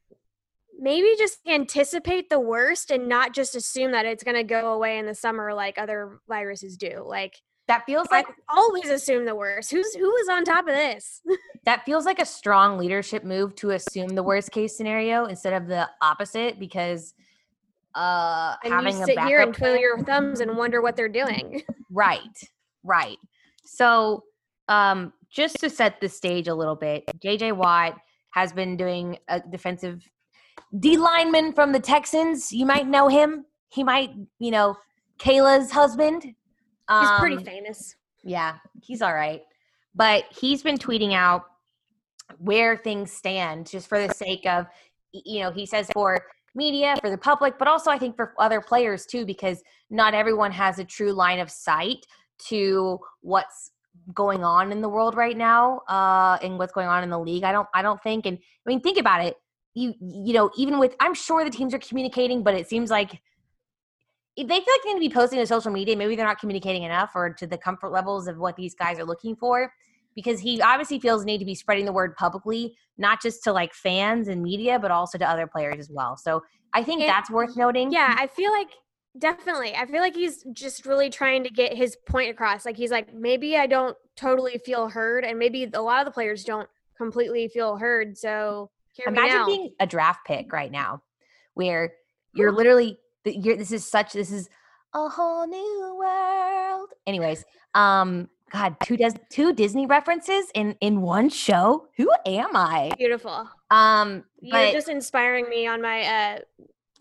maybe 0.79 1.13
just 1.17 1.39
anticipate 1.47 2.29
the 2.29 2.39
worst 2.39 2.91
and 2.91 3.07
not 3.07 3.33
just 3.33 3.55
assume 3.55 3.91
that 3.91 4.05
it's 4.05 4.23
going 4.23 4.35
to 4.35 4.43
go 4.43 4.73
away 4.73 4.97
in 4.97 5.05
the 5.05 5.15
summer 5.15 5.53
like 5.53 5.77
other 5.77 6.19
viruses 6.27 6.75
do. 6.75 7.03
Like 7.05 7.41
that 7.71 7.85
feels 7.85 8.07
like 8.11 8.27
I 8.27 8.33
always 8.57 8.89
assume 8.89 9.23
the 9.23 9.33
worst. 9.33 9.71
Who's 9.71 9.93
who 9.93 10.13
is 10.17 10.27
on 10.27 10.43
top 10.43 10.67
of 10.67 10.75
this? 10.75 11.21
that 11.65 11.85
feels 11.85 12.05
like 12.05 12.19
a 12.19 12.25
strong 12.25 12.77
leadership 12.77 13.23
move 13.23 13.55
to 13.55 13.71
assume 13.71 14.09
the 14.09 14.23
worst 14.23 14.51
case 14.51 14.75
scenario 14.75 15.25
instead 15.25 15.53
of 15.53 15.67
the 15.67 15.89
opposite 16.01 16.59
because 16.59 17.13
uh 17.95 18.55
and 18.65 18.73
having 18.73 18.97
you 18.97 19.05
sit 19.05 19.17
a 19.17 19.25
here 19.25 19.39
and 19.39 19.53
twiddle 19.53 19.77
your 19.77 20.03
thumbs 20.03 20.41
and 20.41 20.57
wonder 20.57 20.81
what 20.81 20.97
they're 20.97 21.07
doing. 21.07 21.61
right. 21.89 22.19
Right. 22.83 23.17
So 23.63 24.25
um 24.67 25.13
just 25.29 25.57
to 25.61 25.69
set 25.69 26.01
the 26.01 26.09
stage 26.09 26.49
a 26.49 26.53
little 26.53 26.75
bit, 26.75 27.05
JJ 27.23 27.55
Watt 27.55 27.97
has 28.31 28.51
been 28.51 28.75
doing 28.75 29.17
a 29.29 29.39
defensive 29.39 30.05
D 30.77 30.97
lineman 30.97 31.53
from 31.53 31.71
the 31.71 31.79
Texans. 31.79 32.51
You 32.51 32.65
might 32.65 32.85
know 32.85 33.07
him. 33.07 33.45
He 33.69 33.81
might, 33.81 34.11
you 34.39 34.51
know, 34.51 34.75
Kealia's 35.19 35.71
husband. 35.71 36.35
He's 36.89 37.09
um, 37.09 37.19
pretty 37.19 37.43
famous. 37.43 37.95
Yeah, 38.23 38.55
he's 38.81 39.01
all 39.01 39.13
right. 39.13 39.41
But 39.95 40.25
he's 40.29 40.63
been 40.63 40.77
tweeting 40.77 41.13
out 41.13 41.43
where 42.37 42.77
things 42.77 43.11
stand 43.11 43.67
just 43.67 43.87
for 43.87 44.05
the 44.05 44.13
sake 44.13 44.45
of, 44.45 44.65
you 45.11 45.41
know, 45.41 45.51
he 45.51 45.65
says 45.65 45.89
for 45.93 46.19
media, 46.55 46.95
for 47.01 47.09
the 47.09 47.17
public, 47.17 47.57
but 47.57 47.67
also 47.67 47.91
I 47.91 47.97
think 47.97 48.15
for 48.15 48.33
other 48.39 48.61
players 48.61 49.05
too, 49.05 49.25
because 49.25 49.61
not 49.89 50.13
everyone 50.13 50.51
has 50.51 50.79
a 50.79 50.85
true 50.85 51.11
line 51.11 51.39
of 51.39 51.49
sight 51.49 52.05
to 52.47 52.99
what's 53.21 53.71
going 54.13 54.43
on 54.43 54.71
in 54.71 54.81
the 54.81 54.89
world 54.89 55.15
right 55.15 55.37
now 55.37 55.81
uh 55.87 56.37
and 56.41 56.57
what's 56.57 56.71
going 56.71 56.87
on 56.87 57.03
in 57.03 57.09
the 57.09 57.19
league 57.19 57.43
i 57.43 57.51
don't 57.51 57.67
i 57.73 57.81
don't 57.81 58.01
think 58.01 58.25
and 58.25 58.37
i 58.37 58.69
mean 58.69 58.79
think 58.79 58.97
about 58.97 59.23
it 59.23 59.35
you 59.73 59.93
you 59.99 60.33
know 60.33 60.49
even 60.57 60.79
with 60.79 60.95
i'm 60.99 61.13
sure 61.13 61.43
the 61.43 61.49
teams 61.49 61.73
are 61.73 61.79
communicating 61.79 62.41
but 62.41 62.53
it 62.53 62.67
seems 62.67 62.89
like 62.89 63.21
they 64.37 64.43
feel 64.43 64.53
like 64.57 64.63
they 64.83 64.93
need 64.93 64.95
to 64.95 65.09
be 65.09 65.13
posting 65.13 65.39
to 65.39 65.47
social 65.47 65.71
media, 65.71 65.95
maybe 65.95 66.15
they're 66.15 66.25
not 66.25 66.39
communicating 66.39 66.83
enough 66.83 67.11
or 67.15 67.33
to 67.33 67.47
the 67.47 67.57
comfort 67.57 67.89
levels 67.89 68.27
of 68.27 68.37
what 68.37 68.55
these 68.55 68.73
guys 68.73 68.99
are 68.99 69.05
looking 69.05 69.35
for. 69.35 69.71
Because 70.13 70.41
he 70.41 70.61
obviously 70.61 70.99
feels 70.99 71.21
the 71.21 71.25
need 71.25 71.37
to 71.37 71.45
be 71.45 71.55
spreading 71.55 71.85
the 71.85 71.93
word 71.93 72.17
publicly, 72.17 72.75
not 72.97 73.21
just 73.21 73.45
to 73.45 73.53
like 73.53 73.73
fans 73.73 74.27
and 74.27 74.43
media, 74.43 74.77
but 74.77 74.91
also 74.91 75.17
to 75.17 75.25
other 75.25 75.47
players 75.47 75.79
as 75.79 75.89
well. 75.89 76.17
So 76.17 76.43
I 76.73 76.83
think 76.83 76.99
and, 76.99 77.09
that's 77.09 77.31
worth 77.31 77.55
noting. 77.55 77.93
Yeah, 77.93 78.13
I 78.19 78.27
feel 78.27 78.51
like 78.51 78.67
definitely. 79.17 79.73
I 79.73 79.85
feel 79.85 80.01
like 80.01 80.15
he's 80.15 80.43
just 80.51 80.85
really 80.85 81.09
trying 81.09 81.45
to 81.45 81.49
get 81.49 81.73
his 81.73 81.95
point 82.09 82.29
across. 82.29 82.65
Like 82.65 82.75
he's 82.75 82.91
like, 82.91 83.13
maybe 83.13 83.55
I 83.55 83.67
don't 83.67 83.95
totally 84.17 84.59
feel 84.65 84.89
heard, 84.89 85.23
and 85.23 85.39
maybe 85.39 85.69
a 85.73 85.81
lot 85.81 85.99
of 85.99 86.05
the 86.05 86.11
players 86.11 86.43
don't 86.43 86.67
completely 86.97 87.47
feel 87.47 87.77
heard. 87.77 88.17
So 88.17 88.69
imagine 89.07 89.45
being 89.45 89.73
a 89.79 89.87
draft 89.87 90.25
pick 90.27 90.51
right 90.51 90.71
now, 90.71 91.03
where 91.53 91.93
you're 92.35 92.51
literally 92.51 92.97
you're, 93.25 93.57
this 93.57 93.71
is 93.71 93.87
such 93.87 94.13
this 94.13 94.31
is 94.31 94.49
a 94.93 95.09
whole 95.09 95.47
new 95.47 95.95
world. 95.97 96.89
Anyways, 97.07 97.45
um, 97.73 98.29
God, 98.51 98.75
two 98.83 98.97
Des- 98.97 99.19
two 99.29 99.53
Disney 99.53 99.85
references 99.85 100.45
in 100.53 100.75
in 100.81 101.01
one 101.01 101.29
show. 101.29 101.87
Who 101.97 102.09
am 102.25 102.55
I? 102.55 102.91
Beautiful. 102.97 103.47
Um, 103.69 104.25
you're 104.41 104.71
just 104.71 104.89
inspiring 104.89 105.49
me 105.49 105.67
on 105.67 105.81
my 105.81 106.01
uh, 106.03 106.39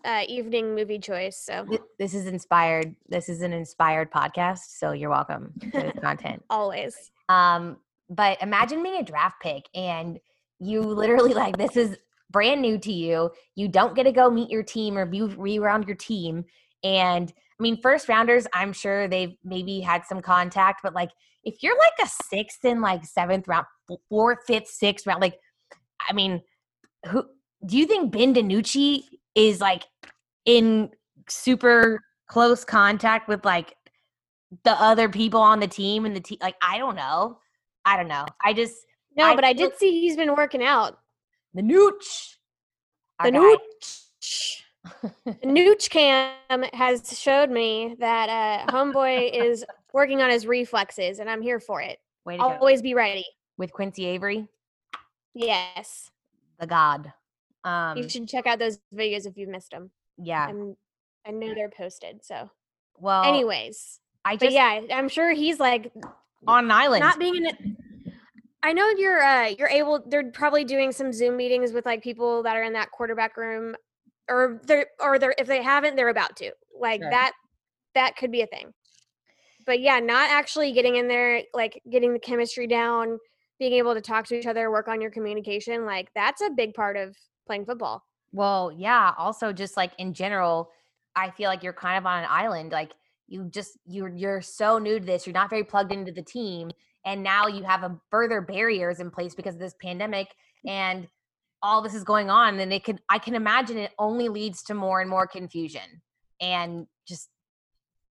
uh 0.04 0.22
evening 0.28 0.74
movie 0.74 0.98
choice. 0.98 1.36
So 1.36 1.64
th- 1.66 1.80
this 1.98 2.14
is 2.14 2.26
inspired. 2.26 2.94
This 3.08 3.28
is 3.28 3.42
an 3.42 3.52
inspired 3.52 4.12
podcast. 4.12 4.78
So 4.78 4.92
you're 4.92 5.10
welcome 5.10 5.52
to 5.60 5.70
this 5.70 5.98
content 6.00 6.44
always. 6.50 7.10
Um, 7.28 7.78
but 8.08 8.40
imagine 8.42 8.82
being 8.82 9.00
a 9.00 9.04
draft 9.04 9.40
pick 9.40 9.68
and 9.74 10.18
you 10.58 10.82
literally 10.82 11.32
like 11.32 11.56
this 11.56 11.76
is 11.76 11.96
brand 12.30 12.62
new 12.62 12.78
to 12.78 12.92
you. 12.92 13.30
You 13.54 13.68
don't 13.68 13.94
get 13.94 14.04
to 14.04 14.12
go 14.12 14.30
meet 14.30 14.50
your 14.50 14.62
team 14.62 14.96
or 14.96 15.06
be 15.06 15.22
re-around 15.22 15.86
your 15.86 15.96
team. 15.96 16.44
And 16.82 17.32
I 17.58 17.62
mean, 17.62 17.80
first 17.80 18.08
rounders, 18.08 18.46
I'm 18.54 18.72
sure 18.72 19.08
they've 19.08 19.36
maybe 19.44 19.80
had 19.80 20.06
some 20.06 20.22
contact, 20.22 20.80
but 20.82 20.94
like 20.94 21.10
if 21.44 21.62
you're 21.62 21.76
like 21.78 21.92
a 22.02 22.08
sixth 22.28 22.64
and 22.64 22.80
like 22.80 23.04
seventh 23.04 23.48
round, 23.48 23.66
fourth, 24.08 24.38
fifth, 24.46 24.68
sixth 24.68 25.06
round, 25.06 25.20
like, 25.20 25.38
I 26.08 26.12
mean, 26.12 26.42
who 27.08 27.24
do 27.66 27.76
you 27.76 27.86
think 27.86 28.12
Ben 28.12 28.34
DiNucci 28.34 29.02
is 29.34 29.60
like 29.60 29.84
in 30.46 30.90
super 31.28 32.00
close 32.28 32.64
contact 32.64 33.28
with 33.28 33.44
like 33.44 33.74
the 34.64 34.72
other 34.72 35.08
people 35.08 35.40
on 35.40 35.60
the 35.60 35.68
team 35.68 36.04
and 36.04 36.14
the 36.14 36.20
team? 36.20 36.38
Like, 36.40 36.56
I 36.62 36.78
don't 36.78 36.96
know. 36.96 37.38
I 37.84 37.96
don't 37.96 38.08
know. 38.08 38.26
I 38.42 38.52
just 38.52 38.74
no, 39.16 39.24
I 39.24 39.34
but 39.34 39.44
I 39.44 39.52
did 39.52 39.76
see 39.76 40.00
he's 40.00 40.16
been 40.16 40.34
working 40.34 40.62
out. 40.62 40.99
The 41.54 41.62
nooch. 41.62 42.36
The 43.22 43.30
nooch. 43.30 44.62
the 45.26 45.46
nooch 45.46 45.90
cam 45.90 46.62
has 46.72 47.18
showed 47.18 47.50
me 47.50 47.96
that 47.98 48.28
uh, 48.68 48.72
homeboy 48.72 49.32
is 49.32 49.64
working 49.92 50.22
on 50.22 50.30
his 50.30 50.46
reflexes, 50.46 51.18
and 51.18 51.28
I'm 51.28 51.42
here 51.42 51.60
for 51.60 51.80
it. 51.82 51.98
Way 52.24 52.36
to 52.36 52.42
Always 52.42 52.80
go. 52.80 52.84
be 52.84 52.94
ready. 52.94 53.24
With 53.58 53.72
Quincy 53.72 54.06
Avery? 54.06 54.46
Yes. 55.34 56.10
The 56.58 56.66
God. 56.66 57.12
Um, 57.64 57.96
you 57.98 58.08
should 58.08 58.28
check 58.28 58.46
out 58.46 58.58
those 58.58 58.78
videos 58.94 59.26
if 59.26 59.36
you've 59.36 59.48
missed 59.48 59.70
them. 59.70 59.90
Yeah. 60.16 60.46
I'm, 60.46 60.76
I 61.26 61.30
know 61.30 61.54
they're 61.54 61.68
posted. 61.68 62.24
So, 62.24 62.50
well, 62.98 63.24
anyways, 63.24 64.00
I 64.24 64.36
just, 64.36 64.40
but 64.40 64.52
yeah, 64.52 64.80
I'm 64.94 65.08
sure 65.08 65.32
he's 65.32 65.60
like 65.60 65.92
on 66.46 66.64
an 66.66 66.70
island, 66.70 67.00
not 67.00 67.18
being 67.18 67.36
in 67.36 67.46
it. 67.46 67.56
I 68.62 68.72
know 68.72 68.88
you're 68.90 69.22
uh 69.22 69.54
you're 69.58 69.68
able 69.68 70.04
they're 70.06 70.30
probably 70.30 70.64
doing 70.64 70.92
some 70.92 71.12
Zoom 71.12 71.36
meetings 71.36 71.72
with 71.72 71.86
like 71.86 72.02
people 72.02 72.42
that 72.42 72.56
are 72.56 72.62
in 72.62 72.72
that 72.74 72.90
quarterback 72.90 73.36
room 73.36 73.74
or 74.28 74.60
they're 74.64 74.86
or 75.00 75.18
they're 75.18 75.34
if 75.38 75.46
they 75.46 75.62
haven't 75.62 75.96
they're 75.96 76.08
about 76.08 76.36
to. 76.36 76.52
Like 76.78 77.00
sure. 77.00 77.10
that 77.10 77.32
that 77.94 78.16
could 78.16 78.30
be 78.30 78.42
a 78.42 78.46
thing. 78.46 78.72
But 79.66 79.80
yeah, 79.80 79.98
not 79.98 80.30
actually 80.30 80.72
getting 80.72 80.96
in 80.96 81.08
there 81.08 81.42
like 81.54 81.80
getting 81.90 82.12
the 82.12 82.18
chemistry 82.18 82.66
down, 82.66 83.18
being 83.58 83.72
able 83.74 83.94
to 83.94 84.00
talk 84.00 84.26
to 84.26 84.38
each 84.38 84.46
other, 84.46 84.70
work 84.70 84.88
on 84.88 85.00
your 85.00 85.10
communication, 85.10 85.86
like 85.86 86.08
that's 86.14 86.42
a 86.42 86.50
big 86.50 86.74
part 86.74 86.96
of 86.96 87.16
playing 87.46 87.64
football. 87.64 88.04
Well, 88.32 88.72
yeah, 88.76 89.12
also 89.16 89.52
just 89.52 89.76
like 89.76 89.92
in 89.98 90.12
general, 90.12 90.70
I 91.16 91.30
feel 91.30 91.48
like 91.48 91.62
you're 91.62 91.72
kind 91.72 91.98
of 91.98 92.06
on 92.06 92.22
an 92.22 92.28
island 92.30 92.72
like 92.72 92.92
you 93.26 93.48
just 93.50 93.78
you're 93.86 94.08
you're 94.08 94.42
so 94.42 94.78
new 94.78 95.00
to 95.00 95.04
this, 95.06 95.26
you're 95.26 95.34
not 95.34 95.50
very 95.50 95.64
plugged 95.64 95.92
into 95.92 96.12
the 96.12 96.22
team 96.22 96.70
and 97.04 97.22
now 97.22 97.46
you 97.46 97.62
have 97.64 97.82
a 97.82 97.98
further 98.10 98.40
barriers 98.40 99.00
in 99.00 99.10
place 99.10 99.34
because 99.34 99.54
of 99.54 99.60
this 99.60 99.74
pandemic 99.82 100.28
and 100.66 101.08
all 101.62 101.82
this 101.82 101.94
is 101.94 102.04
going 102.04 102.30
on 102.30 102.58
and 102.60 102.72
it 102.72 102.84
could 102.84 103.00
i 103.08 103.18
can 103.18 103.34
imagine 103.34 103.76
it 103.78 103.92
only 103.98 104.28
leads 104.28 104.62
to 104.62 104.74
more 104.74 105.00
and 105.00 105.08
more 105.10 105.26
confusion 105.26 106.02
and 106.40 106.86
just 107.06 107.28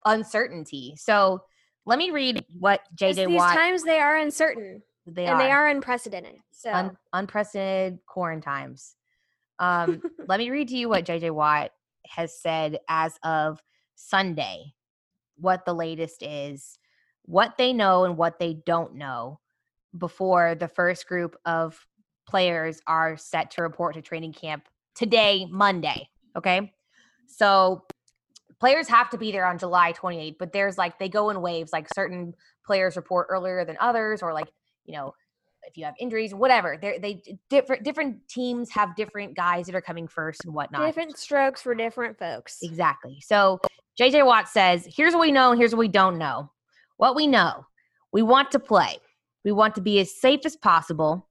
uncertainty 0.06 0.96
so 0.98 1.42
let 1.86 1.98
me 1.98 2.12
read 2.12 2.44
what 2.60 2.82
jj 2.96 3.28
these 3.28 3.38
watt 3.38 3.56
times 3.56 3.84
they 3.84 4.00
are 4.00 4.18
uncertain 4.18 4.82
They 5.08 5.26
and 5.26 5.36
are. 5.36 5.38
they 5.44 5.52
are 5.52 5.68
unprecedented. 5.68 6.38
So 6.52 6.72
Un- 6.72 6.98
unprecedented 7.14 8.00
quarantines. 8.08 8.96
Um, 9.60 10.02
let 10.28 10.40
me 10.40 10.50
read 10.50 10.70
to 10.70 10.78
you 10.78 10.90
what 10.90 11.06
JJ 11.06 11.30
Watt 11.32 11.72
has 12.08 12.40
said 12.42 12.80
as 12.90 13.18
of 13.24 13.62
Sunday, 13.96 14.74
what 15.38 15.64
the 15.66 15.74
latest 15.74 16.24
is, 16.24 16.78
what 17.26 17.58
they 17.58 17.74
know 17.74 18.06
and 18.06 18.18
what 18.18 18.40
they 18.40 18.54
don't 18.66 18.96
know 18.96 19.40
before 19.98 20.56
the 20.56 20.68
first 20.68 21.08
group 21.08 21.36
of 21.46 21.86
players 22.28 22.82
are 22.88 23.18
set 23.18 23.52
to 23.52 23.62
report 23.62 23.96
to 23.96 24.02
training 24.02 24.34
camp 24.34 24.68
today, 24.96 25.48
Monday. 25.50 26.10
Okay. 26.36 26.74
So 27.28 27.84
players 28.60 28.88
have 28.88 29.10
to 29.12 29.18
be 29.18 29.32
there 29.32 29.46
on 29.46 29.58
July 29.58 29.94
28th, 29.94 30.38
but 30.40 30.54
there's 30.54 30.78
like 30.78 31.00
they 31.00 31.10
go 31.10 31.30
in 31.30 31.42
waves, 31.42 31.72
like 31.74 31.88
certain 31.94 32.34
players 32.66 32.96
report 32.96 33.28
earlier 33.30 33.66
than 33.66 33.78
others, 33.80 34.22
or 34.22 34.34
like, 34.34 34.48
you 34.86 34.94
know, 34.94 35.14
if 35.68 35.78
you 35.78 35.86
have 35.86 35.96
injuries, 36.00 36.34
whatever. 36.34 36.78
They're, 36.80 37.00
they 37.00 37.22
different 37.50 37.84
different 37.84 38.28
teams 38.28 38.70
have 38.72 38.96
different 38.96 39.36
guys 39.36 39.66
that 39.66 39.76
are 39.76 39.82
coming 39.82 40.08
first 40.08 40.46
and 40.46 40.54
whatnot. 40.54 40.86
different 40.86 41.18
strokes 41.18 41.62
for 41.62 41.74
different 41.74 42.20
folks. 42.20 42.60
Exactly. 42.62 43.20
So 43.22 43.60
JJ 44.00 44.26
Watt 44.26 44.48
says, 44.48 44.88
here's 44.96 45.14
what 45.14 45.22
we 45.22 45.32
know 45.32 45.52
and 45.52 45.60
here's 45.60 45.72
what 45.72 45.80
we 45.80 45.88
don't 45.88 46.18
know. 46.18 46.52
What 46.98 47.16
we 47.16 47.28
know, 47.28 47.66
we 48.12 48.22
want 48.22 48.52
to 48.52 48.60
play. 48.60 48.98
We 49.44 49.52
want 49.52 49.76
to 49.76 49.82
be 49.82 50.00
as 50.00 50.20
safe 50.20 50.42
as 50.46 50.56
possible. 50.56 51.28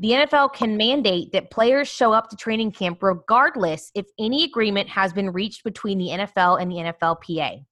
The 0.00 0.10
NFL 0.10 0.54
can 0.54 0.76
mandate 0.76 1.32
that 1.32 1.50
players 1.50 1.88
show 1.88 2.12
up 2.12 2.28
to 2.30 2.36
training 2.36 2.72
camp 2.72 3.02
regardless 3.02 3.90
if 3.94 4.06
any 4.18 4.44
agreement 4.44 4.88
has 4.88 5.12
been 5.12 5.30
reached 5.30 5.64
between 5.64 5.98
the 5.98 6.08
NFL 6.08 6.60
and 6.60 6.70
the 6.70 6.76
NFLPA. 6.76 7.64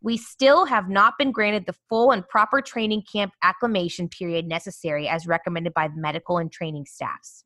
We 0.00 0.16
still 0.16 0.64
have 0.66 0.88
not 0.88 1.14
been 1.18 1.32
granted 1.32 1.66
the 1.66 1.74
full 1.88 2.12
and 2.12 2.26
proper 2.28 2.60
training 2.60 3.02
camp 3.10 3.32
acclimation 3.42 4.08
period 4.08 4.46
necessary 4.46 5.08
as 5.08 5.26
recommended 5.26 5.74
by 5.74 5.88
the 5.88 5.96
medical 5.96 6.38
and 6.38 6.52
training 6.52 6.86
staffs. 6.86 7.44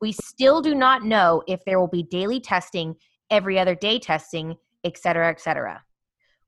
We 0.00 0.12
still 0.12 0.62
do 0.62 0.74
not 0.74 1.04
know 1.04 1.42
if 1.46 1.64
there 1.64 1.78
will 1.78 1.88
be 1.88 2.02
daily 2.02 2.40
testing, 2.40 2.94
every 3.30 3.58
other 3.58 3.74
day 3.74 3.98
testing, 3.98 4.56
et 4.84 4.98
cetera, 4.98 5.28
et 5.28 5.40
cetera. 5.40 5.82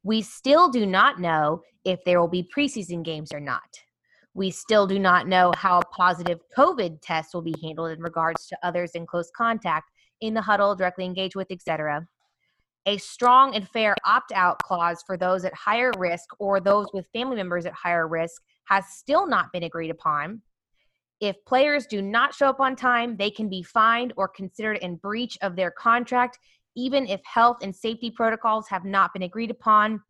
We 0.05 0.21
still 0.21 0.69
do 0.69 0.85
not 0.85 1.19
know 1.19 1.63
if 1.85 2.05
there 2.05 2.21
will 2.21 2.29
be 2.29 2.47
preseason 2.55 3.03
games 3.03 3.33
or 3.33 3.41
not. 3.41 3.81
We 4.35 4.51
still 4.51 4.87
do 4.87 4.99
not 4.99 5.27
know 5.29 5.53
how 5.57 5.79
a 5.79 5.87
positive 5.87 6.41
COVID 6.57 6.99
test 7.01 7.33
will 7.33 7.43
be 7.43 7.55
handled 7.63 7.93
in 7.93 8.01
regards 8.01 8.47
to 8.49 8.59
others 8.63 8.91
in 8.91 9.07
close 9.07 9.31
contact, 9.35 9.91
in 10.21 10.35
the 10.35 10.43
huddle, 10.43 10.75
directly 10.75 11.07
engaged 11.07 11.37
with, 11.37 11.51
etc. 11.51 12.07
A 12.85 12.99
strong 12.99 13.55
and 13.55 13.67
fair 13.67 13.97
opt 14.05 14.31
out 14.33 14.59
clause 14.63 15.03
for 15.07 15.17
those 15.17 15.47
at 15.47 15.55
higher 15.55 15.91
risk 15.97 16.29
or 16.39 16.61
those 16.61 16.87
with 16.93 17.07
family 17.15 17.37
members 17.37 17.65
at 17.65 17.73
higher 17.73 18.07
risk 18.07 18.43
has 18.65 18.85
still 18.91 19.27
not 19.27 19.53
been 19.53 19.63
agreed 19.63 19.91
upon. 19.91 20.43
If 21.21 21.43
players 21.47 21.87
do 21.87 22.03
not 22.03 22.35
show 22.35 22.49
up 22.49 22.61
on 22.61 22.77
time, 22.77 23.17
they 23.17 23.31
can 23.31 23.49
be 23.49 23.63
fined 23.63 24.13
or 24.19 24.29
considered 24.29 24.79
in 24.79 24.97
breach 24.97 25.39
of 25.41 25.57
their 25.57 25.71
contract, 25.71 26.39
even 26.77 27.07
if 27.07 27.21
health 27.25 27.59
and 27.63 27.75
safety 27.75 28.11
protocols 28.11 28.69
have 28.69 28.85
not 28.85 29.13
been 29.13 29.23
agreed 29.23 29.51
upon 29.51 30.01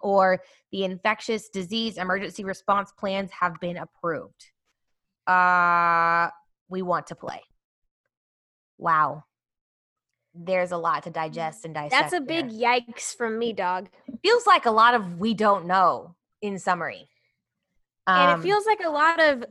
or 0.00 0.40
the 0.72 0.84
infectious 0.84 1.48
disease 1.48 1.98
emergency 1.98 2.44
response 2.44 2.92
plans 2.98 3.30
have 3.38 3.60
been 3.60 3.76
approved. 3.76 4.50
Uh, 5.26 6.28
we 6.68 6.82
want 6.82 7.06
to 7.08 7.14
play. 7.14 7.40
Wow. 8.78 9.24
There's 10.34 10.72
a 10.72 10.76
lot 10.76 11.02
to 11.04 11.10
digest 11.10 11.64
and 11.64 11.74
dissect. 11.74 11.90
That's 11.90 12.12
a 12.12 12.20
big 12.20 12.50
there. 12.50 12.80
yikes 12.80 13.14
from 13.14 13.38
me, 13.38 13.52
dog. 13.52 13.88
Feels 14.22 14.46
like 14.46 14.66
a 14.66 14.70
lot 14.70 14.94
of 14.94 15.18
we 15.18 15.34
don't 15.34 15.66
know 15.66 16.14
in 16.40 16.58
summary. 16.58 17.08
and 18.06 18.32
Um, 18.32 18.40
it 18.40 18.42
feels 18.42 18.64
like 18.64 18.80
a 18.84 18.90
lot 18.90 19.20
of 19.20 19.44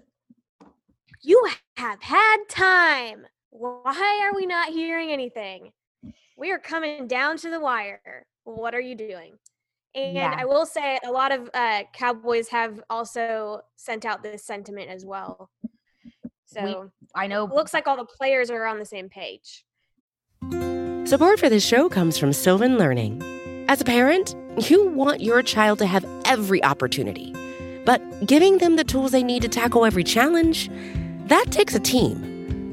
you 1.21 1.47
have 1.75 2.01
had 2.01 2.37
time. 2.47 3.25
Why 3.49 4.21
are 4.23 4.35
we 4.35 4.45
not 4.45 4.69
hearing 4.69 5.11
anything? 5.11 5.73
We 6.39 6.51
are 6.51 6.57
coming 6.59 7.05
down 7.05 7.35
to 7.37 7.49
the 7.49 7.59
wire. 7.59 8.25
What 8.45 8.73
are 8.73 8.79
you 8.79 8.95
doing? 8.95 9.33
And 9.93 10.15
Yeah. 10.15 10.33
I 10.37 10.45
will 10.45 10.65
say 10.65 10.97
a 11.05 11.11
lot 11.11 11.33
of 11.33 11.49
uh, 11.53 11.83
Cowboys 11.93 12.47
have 12.47 12.81
also 12.89 13.61
sent 13.75 14.05
out 14.05 14.23
this 14.23 14.45
sentiment 14.45 14.89
as 14.89 15.05
well. 15.05 15.49
So 16.45 16.91
I 17.13 17.27
know 17.27 17.45
it 17.45 17.53
looks 17.53 17.73
like 17.73 17.87
all 17.87 17.97
the 17.97 18.05
players 18.05 18.49
are 18.49 18.65
on 18.65 18.79
the 18.79 18.85
same 18.85 19.09
page. 19.09 19.65
Support 21.05 21.39
for 21.39 21.49
this 21.49 21.65
show 21.65 21.89
comes 21.89 22.17
from 22.17 22.31
Sylvan 22.31 22.77
Learning. 22.77 23.21
As 23.67 23.81
a 23.81 23.85
parent, 23.85 24.35
you 24.69 24.87
want 24.87 25.21
your 25.21 25.43
child 25.43 25.79
to 25.79 25.85
have 25.85 26.05
every 26.25 26.63
opportunity, 26.63 27.35
but 27.85 28.01
giving 28.25 28.59
them 28.59 28.77
the 28.77 28.83
tools 28.83 29.11
they 29.11 29.23
need 29.23 29.41
to 29.41 29.49
tackle 29.49 29.85
every 29.85 30.03
challenge, 30.03 30.69
that 31.25 31.51
takes 31.51 31.75
a 31.75 31.79
team. 31.79 32.38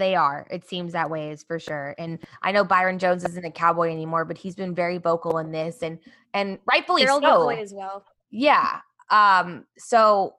they 0.00 0.16
are. 0.16 0.46
It 0.50 0.66
seems 0.66 0.92
that 0.92 1.08
way 1.08 1.30
is 1.30 1.44
for 1.44 1.60
sure. 1.60 1.94
And 1.98 2.18
I 2.42 2.50
know 2.50 2.64
Byron 2.64 2.98
Jones 2.98 3.24
isn't 3.24 3.44
a 3.44 3.50
cowboy 3.50 3.90
anymore, 3.92 4.24
but 4.24 4.36
he's 4.36 4.56
been 4.56 4.74
very 4.74 4.98
vocal 4.98 5.38
in 5.38 5.52
this 5.52 5.82
and 5.82 5.98
and 6.34 6.58
rightfully 6.66 7.02
Gerald 7.02 7.22
so. 7.22 7.46
McCoy 7.46 7.62
as 7.62 7.72
well. 7.72 8.04
Yeah. 8.30 8.80
Um, 9.10 9.66
so 9.78 10.34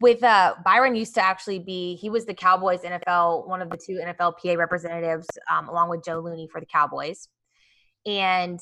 with 0.00 0.22
uh 0.22 0.54
Byron 0.64 0.94
used 0.94 1.14
to 1.14 1.22
actually 1.22 1.58
be 1.58 1.96
he 1.96 2.10
was 2.10 2.26
the 2.26 2.34
Cowboys 2.34 2.80
NFL, 2.82 3.46
one 3.48 3.62
of 3.62 3.70
the 3.70 3.78
two 3.78 4.00
NFLPA 4.04 4.58
representatives, 4.58 5.26
um, 5.50 5.68
along 5.68 5.88
with 5.88 6.04
Joe 6.04 6.20
Looney 6.20 6.48
for 6.48 6.60
the 6.60 6.66
Cowboys. 6.66 7.28
And 8.04 8.60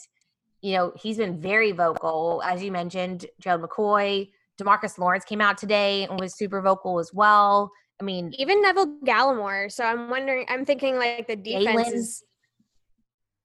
you 0.60 0.74
know, 0.74 0.92
he's 0.96 1.18
been 1.18 1.40
very 1.40 1.72
vocal. 1.72 2.42
As 2.44 2.62
you 2.62 2.72
mentioned, 2.72 3.26
Gerald 3.40 3.62
McCoy, 3.62 4.28
Demarcus 4.60 4.98
Lawrence 4.98 5.24
came 5.24 5.40
out 5.40 5.56
today 5.56 6.04
and 6.04 6.18
was 6.18 6.36
super 6.36 6.60
vocal 6.60 6.98
as 6.98 7.12
well. 7.14 7.70
I 8.00 8.04
mean, 8.04 8.32
Even 8.38 8.62
Neville 8.62 8.98
Gallimore. 9.04 9.70
So 9.72 9.84
I'm 9.84 10.08
wondering, 10.08 10.46
I'm 10.48 10.64
thinking 10.64 10.96
like 10.96 11.26
the 11.26 11.36
defense 11.36 11.88
is 11.88 12.24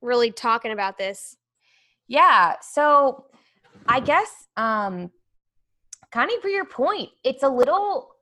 really 0.01 0.31
talking 0.31 0.71
about 0.71 0.97
this. 0.97 1.37
Yeah. 2.07 2.55
So 2.61 3.25
I 3.87 3.99
guess 3.99 4.47
um 4.57 5.11
kind 6.11 6.29
of 6.31 6.41
for 6.41 6.49
your 6.49 6.65
point, 6.65 7.09
it's 7.23 7.43
a 7.43 7.49
little 7.49 8.15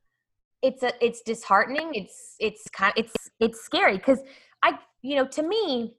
it's 0.61 0.83
a 0.83 0.93
it's 1.05 1.21
disheartening. 1.21 1.93
It's 1.93 2.35
it's 2.39 2.69
kind 2.69 2.93
it's 2.95 3.13
it's 3.39 3.61
scary 3.61 3.97
because 3.97 4.19
I 4.63 4.79
you 5.01 5.15
know, 5.15 5.27
to 5.27 5.43
me, 5.43 5.95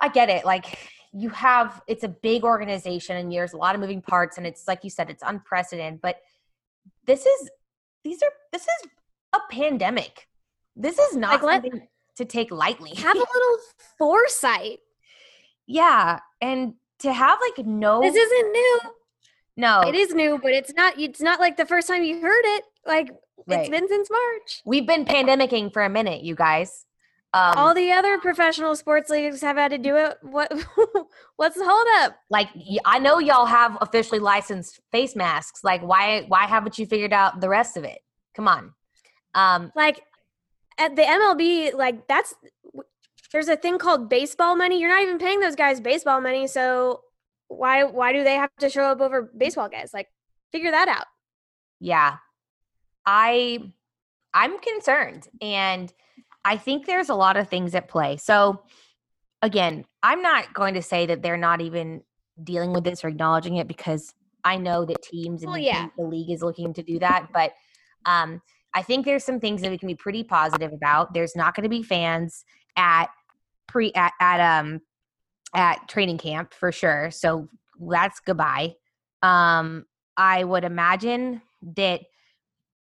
I 0.00 0.08
get 0.08 0.30
it. 0.30 0.44
Like 0.44 0.78
you 1.12 1.28
have 1.30 1.82
it's 1.88 2.04
a 2.04 2.08
big 2.08 2.44
organization 2.44 3.16
and 3.16 3.30
there's 3.30 3.52
a 3.52 3.56
lot 3.56 3.74
of 3.74 3.80
moving 3.80 4.00
parts 4.00 4.38
and 4.38 4.46
it's 4.46 4.66
like 4.66 4.84
you 4.84 4.90
said, 4.90 5.10
it's 5.10 5.22
unprecedented, 5.26 6.00
but 6.00 6.16
this 7.06 7.26
is 7.26 7.50
these 8.04 8.22
are 8.22 8.30
this 8.52 8.62
is 8.62 8.88
a 9.32 9.38
pandemic. 9.50 10.28
This 10.76 10.98
is 10.98 11.16
not 11.16 11.32
Like, 11.34 11.42
let- 11.42 11.62
something 11.62 11.88
to 12.16 12.24
take 12.24 12.50
lightly. 12.50 12.94
Have 12.96 13.16
a 13.16 13.18
little 13.18 13.58
foresight. 13.98 14.80
yeah. 15.66 16.20
And 16.40 16.74
to 17.00 17.12
have 17.12 17.38
like 17.40 17.66
no 17.66 18.00
This 18.00 18.14
isn't 18.14 18.52
new. 18.52 18.80
no 19.56 19.80
It 19.82 19.94
is 19.94 20.14
new, 20.14 20.38
but 20.42 20.52
it's 20.52 20.72
not. 20.74 20.98
It's 20.98 21.20
not 21.20 21.40
like 21.40 21.56
the 21.56 21.66
first 21.66 21.88
time 21.88 22.04
you 22.04 22.20
heard 22.20 22.44
it. 22.44 22.64
Like 22.86 23.10
Right. 23.46 23.60
it's 23.60 23.68
been 23.70 23.88
since 23.88 24.10
March. 24.10 24.62
We've 24.66 24.86
been 24.86 25.04
pandemicking 25.06 25.72
for 25.72 25.82
a 25.82 25.88
minute, 25.88 26.22
you 26.22 26.34
guys. 26.34 26.84
Um, 27.32 27.54
All 27.56 27.74
the 27.74 27.92
other 27.92 28.18
professional 28.18 28.74
sports 28.76 29.08
leagues 29.08 29.40
have 29.40 29.56
had 29.56 29.70
to 29.70 29.78
do 29.78 29.96
it. 29.96 30.18
What? 30.20 30.52
What's 31.36 31.56
the 31.56 31.64
holdup? 31.64 32.16
like 32.28 32.48
I 32.84 32.98
know 32.98 33.18
y'all 33.18 33.46
have 33.46 33.78
officially 33.80 34.18
licensed 34.18 34.80
face 34.92 35.14
masks. 35.16 35.62
Like, 35.64 35.80
why 35.82 36.24
why 36.28 36.44
haven't 36.46 36.78
you 36.78 36.84
figured 36.86 37.12
out 37.12 37.40
the 37.40 37.48
rest 37.48 37.76
of 37.78 37.84
it? 37.84 38.00
Come 38.34 38.46
on. 38.48 38.74
Um, 39.34 39.72
like 39.74 40.02
at 40.78 40.96
the 40.96 41.02
MLB, 41.02 41.74
like 41.74 42.06
that's 42.08 42.34
there's 43.32 43.48
a 43.48 43.56
thing 43.56 43.78
called 43.78 44.08
baseball 44.08 44.56
money. 44.56 44.80
You're 44.80 44.90
not 44.90 45.02
even 45.02 45.18
paying 45.18 45.40
those 45.40 45.56
guys 45.56 45.80
baseball 45.80 46.20
money, 46.20 46.46
so 46.46 47.02
why 47.50 47.82
why 47.84 48.12
do 48.12 48.24
they 48.24 48.34
have 48.34 48.50
to 48.60 48.70
show 48.70 48.84
up 48.84 49.00
over 49.00 49.30
baseball 49.36 49.68
guys? 49.68 49.90
Like 49.92 50.08
figure 50.52 50.70
that 50.70 50.88
out. 50.88 51.06
Yeah. 51.80 52.16
I 53.04 53.72
I'm 54.32 54.58
concerned 54.60 55.26
and 55.42 55.92
I 56.44 56.56
think 56.56 56.86
there's 56.86 57.08
a 57.08 57.14
lot 57.14 57.36
of 57.36 57.48
things 57.48 57.74
at 57.74 57.88
play. 57.88 58.16
So 58.16 58.62
again, 59.42 59.84
I'm 60.02 60.22
not 60.22 60.54
going 60.54 60.74
to 60.74 60.82
say 60.82 61.06
that 61.06 61.22
they're 61.22 61.36
not 61.36 61.60
even 61.60 62.02
dealing 62.42 62.72
with 62.72 62.84
this 62.84 63.04
or 63.04 63.08
acknowledging 63.08 63.56
it 63.56 63.66
because 63.66 64.14
I 64.44 64.56
know 64.56 64.84
that 64.84 65.02
teams 65.02 65.42
and 65.42 65.50
well, 65.50 65.60
yeah. 65.60 65.88
the 65.98 66.04
league 66.04 66.30
is 66.30 66.42
looking 66.42 66.72
to 66.74 66.82
do 66.82 67.00
that, 67.00 67.28
but 67.32 67.52
um 68.06 68.40
I 68.74 68.82
think 68.82 69.04
there's 69.04 69.24
some 69.24 69.40
things 69.40 69.62
that 69.62 69.70
we 69.70 69.78
can 69.78 69.88
be 69.88 69.94
pretty 69.94 70.24
positive 70.24 70.72
about. 70.72 71.12
There's 71.12 71.34
not 71.34 71.54
going 71.54 71.64
to 71.64 71.70
be 71.70 71.82
fans 71.82 72.44
at 72.76 73.06
pre 73.66 73.92
at, 73.94 74.12
at 74.20 74.40
um 74.60 74.80
at 75.54 75.88
training 75.88 76.18
camp 76.18 76.54
for 76.54 76.70
sure. 76.70 77.10
So 77.10 77.48
that's 77.80 78.20
goodbye. 78.20 78.74
Um 79.22 79.86
I 80.16 80.44
would 80.44 80.64
imagine 80.64 81.42
that 81.76 82.02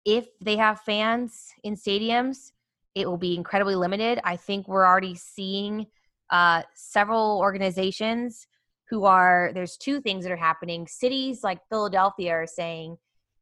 if 0.05 0.27
they 0.40 0.57
have 0.57 0.81
fans 0.81 1.48
in 1.62 1.74
stadiums, 1.77 2.53
it 2.94 3.07
will 3.07 3.18
be 3.18 3.37
incredibly 3.37 3.74
limited. 3.74 4.20
I 4.24 4.37
think 4.37 4.66
we're 4.66 4.87
already 4.87 5.14
seeing 5.14 5.87
uh, 6.31 6.62
several 6.74 7.38
organizations 7.38 8.46
who 8.90 9.05
are 9.05 9.51
there's 9.55 9.77
two 9.77 10.01
things 10.01 10.24
that 10.24 10.33
are 10.33 10.37
happening. 10.37 10.87
Cities 10.87 11.44
like 11.44 11.61
Philadelphia 11.68 12.33
are 12.33 12.46
saying, 12.46 12.96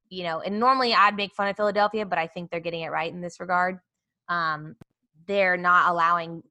you 0.08 0.24
know, 0.24 0.40
and 0.40 0.58
normally 0.60 0.94
I'd 0.94 1.16
make 1.16 1.34
fun 1.34 1.48
of 1.48 1.56
Philadelphia, 1.56 2.06
but 2.06 2.18
I 2.18 2.26
think 2.26 2.50
they're 2.50 2.60
getting 2.60 2.82
it 2.82 2.90
right 2.90 3.12
in 3.12 3.20
this 3.20 3.40
regard. 3.40 3.78
Um, 4.28 4.76
they're 5.26 5.56
not 5.56 5.90
allowing 5.90 6.42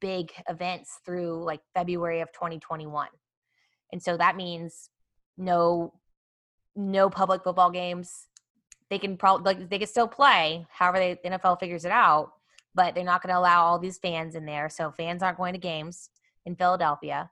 big 0.00 0.32
events 0.48 0.98
through 1.04 1.44
like 1.44 1.60
February 1.74 2.20
of 2.20 2.32
2021. 2.32 3.08
And 3.92 4.02
so 4.02 4.16
that 4.16 4.36
means 4.36 4.90
no 5.36 5.94
no 6.74 7.10
public 7.10 7.44
football 7.44 7.70
games. 7.70 8.28
They 8.90 8.98
can 8.98 9.16
probably 9.16 9.54
like 9.54 9.68
they 9.68 9.78
can 9.78 9.88
still 9.88 10.08
play, 10.08 10.66
however 10.70 10.98
the 10.98 11.30
NFL 11.30 11.60
figures 11.60 11.84
it 11.84 11.92
out, 11.92 12.32
but 12.74 12.94
they're 12.94 13.04
not 13.04 13.22
going 13.22 13.32
to 13.32 13.38
allow 13.38 13.64
all 13.64 13.78
these 13.78 13.98
fans 13.98 14.34
in 14.34 14.44
there. 14.44 14.68
So 14.68 14.90
fans 14.90 15.22
aren't 15.22 15.38
going 15.38 15.54
to 15.54 15.58
games 15.58 16.10
in 16.46 16.56
Philadelphia. 16.56 17.30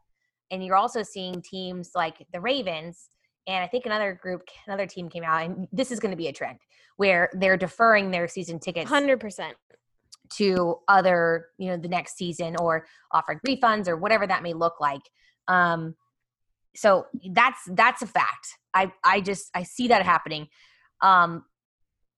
And 0.50 0.64
you're 0.64 0.76
also 0.76 1.02
seeing 1.02 1.42
teams 1.42 1.92
like 1.94 2.26
the 2.32 2.40
Ravens 2.40 3.08
and 3.46 3.64
I 3.64 3.66
think 3.66 3.86
another 3.86 4.18
group, 4.20 4.42
another 4.66 4.86
team 4.86 5.08
came 5.08 5.24
out, 5.24 5.44
and 5.44 5.68
this 5.72 5.90
is 5.90 6.00
going 6.00 6.10
to 6.10 6.16
be 6.16 6.28
a 6.28 6.32
trend 6.32 6.58
where 6.96 7.30
they're 7.34 7.56
deferring 7.56 8.10
their 8.10 8.28
season 8.28 8.58
tickets, 8.58 8.88
hundred 8.88 9.20
percent, 9.20 9.56
to 10.34 10.76
other, 10.88 11.46
you 11.58 11.68
know, 11.68 11.76
the 11.76 11.88
next 11.88 12.16
season 12.16 12.56
or 12.60 12.86
offering 13.12 13.40
refunds 13.46 13.88
or 13.88 13.96
whatever 13.96 14.26
that 14.26 14.42
may 14.42 14.52
look 14.52 14.80
like. 14.80 15.02
Um, 15.48 15.94
so 16.74 17.06
that's 17.32 17.60
that's 17.72 18.02
a 18.02 18.06
fact. 18.06 18.58
I 18.74 18.92
I 19.02 19.20
just 19.20 19.50
I 19.54 19.64
see 19.64 19.88
that 19.88 20.04
happening. 20.04 20.48
Um, 21.00 21.44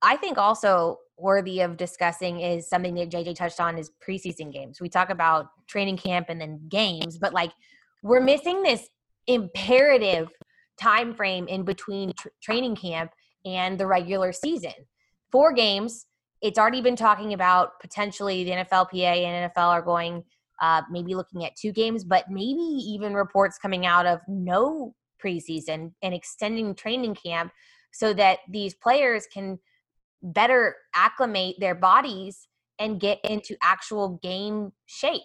I 0.02 0.16
think 0.16 0.36
also 0.36 0.98
worthy 1.16 1.60
of 1.60 1.76
discussing 1.76 2.40
is 2.40 2.68
something 2.68 2.94
that 2.96 3.10
JJ 3.10 3.36
touched 3.36 3.60
on 3.60 3.78
is 3.78 3.90
preseason 4.06 4.52
games. 4.52 4.80
We 4.80 4.88
talk 4.88 5.10
about 5.10 5.46
training 5.68 5.96
camp 5.96 6.26
and 6.28 6.40
then 6.40 6.60
games, 6.68 7.18
but 7.18 7.32
like 7.32 7.52
we're 8.02 8.20
missing 8.20 8.62
this 8.62 8.88
imperative 9.26 10.28
time 10.80 11.14
frame 11.14 11.46
in 11.48 11.62
between 11.64 12.12
tr- 12.14 12.28
training 12.42 12.76
camp 12.76 13.12
and 13.44 13.78
the 13.78 13.86
regular 13.86 14.32
season. 14.32 14.72
Four 15.30 15.52
games. 15.52 16.06
It's 16.40 16.58
already 16.58 16.80
been 16.80 16.96
talking 16.96 17.34
about 17.34 17.80
potentially 17.80 18.44
the 18.44 18.50
NFLPA 18.50 19.24
and 19.24 19.52
NFL 19.52 19.68
are 19.68 19.82
going 19.82 20.24
uh, 20.60 20.82
maybe 20.90 21.14
looking 21.14 21.44
at 21.44 21.56
two 21.56 21.72
games, 21.72 22.04
but 22.04 22.30
maybe 22.30 22.60
even 22.60 23.14
reports 23.14 23.58
coming 23.58 23.86
out 23.86 24.06
of 24.06 24.20
no 24.28 24.94
preseason 25.22 25.92
and 26.02 26.14
extending 26.14 26.74
training 26.74 27.14
camp 27.14 27.52
so 27.92 28.12
that 28.14 28.38
these 28.48 28.74
players 28.74 29.26
can 29.32 29.58
better 30.22 30.76
acclimate 30.94 31.56
their 31.58 31.74
bodies 31.74 32.48
and 32.78 33.00
get 33.00 33.18
into 33.24 33.56
actual 33.62 34.20
game 34.22 34.72
shape. 34.86 35.20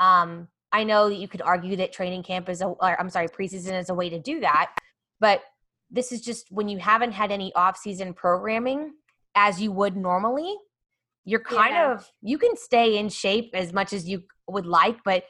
Um, 0.00 0.48
I 0.74 0.82
know 0.82 1.08
that 1.08 1.14
you 1.14 1.28
could 1.28 1.40
argue 1.40 1.76
that 1.76 1.92
training 1.92 2.24
camp 2.24 2.48
is 2.48 2.60
a, 2.60 2.66
or, 2.66 3.00
I'm 3.00 3.08
sorry, 3.08 3.28
preseason 3.28 3.78
is 3.78 3.90
a 3.90 3.94
way 3.94 4.10
to 4.10 4.18
do 4.18 4.40
that, 4.40 4.74
but 5.20 5.40
this 5.88 6.10
is 6.10 6.20
just 6.20 6.50
when 6.50 6.68
you 6.68 6.78
haven't 6.78 7.12
had 7.12 7.30
any 7.30 7.54
off-season 7.54 8.12
programming 8.12 8.92
as 9.36 9.62
you 9.62 9.70
would 9.70 9.96
normally. 9.96 10.52
You're 11.24 11.38
kind 11.38 11.74
yeah. 11.74 11.92
of 11.92 12.10
you 12.22 12.38
can 12.38 12.56
stay 12.56 12.98
in 12.98 13.08
shape 13.08 13.52
as 13.54 13.72
much 13.72 13.92
as 13.92 14.08
you 14.08 14.24
would 14.48 14.66
like, 14.66 14.98
but 15.04 15.22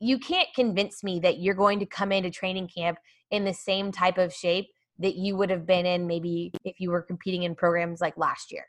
you 0.00 0.18
can't 0.18 0.48
convince 0.54 1.04
me 1.04 1.20
that 1.20 1.40
you're 1.40 1.54
going 1.54 1.80
to 1.80 1.86
come 1.86 2.10
into 2.10 2.30
training 2.30 2.68
camp 2.74 2.98
in 3.30 3.44
the 3.44 3.52
same 3.52 3.92
type 3.92 4.16
of 4.16 4.32
shape 4.32 4.68
that 4.98 5.14
you 5.14 5.36
would 5.36 5.50
have 5.50 5.66
been 5.66 5.84
in 5.84 6.06
maybe 6.06 6.52
if 6.64 6.80
you 6.80 6.90
were 6.90 7.02
competing 7.02 7.42
in 7.42 7.54
programs 7.54 8.00
like 8.00 8.16
last 8.16 8.50
year. 8.50 8.64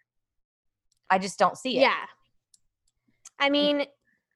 I 1.10 1.20
just 1.20 1.40
don't 1.40 1.58
see 1.58 1.78
it. 1.78 1.82
Yeah. 1.82 2.06
I 3.40 3.50
mean, 3.50 3.86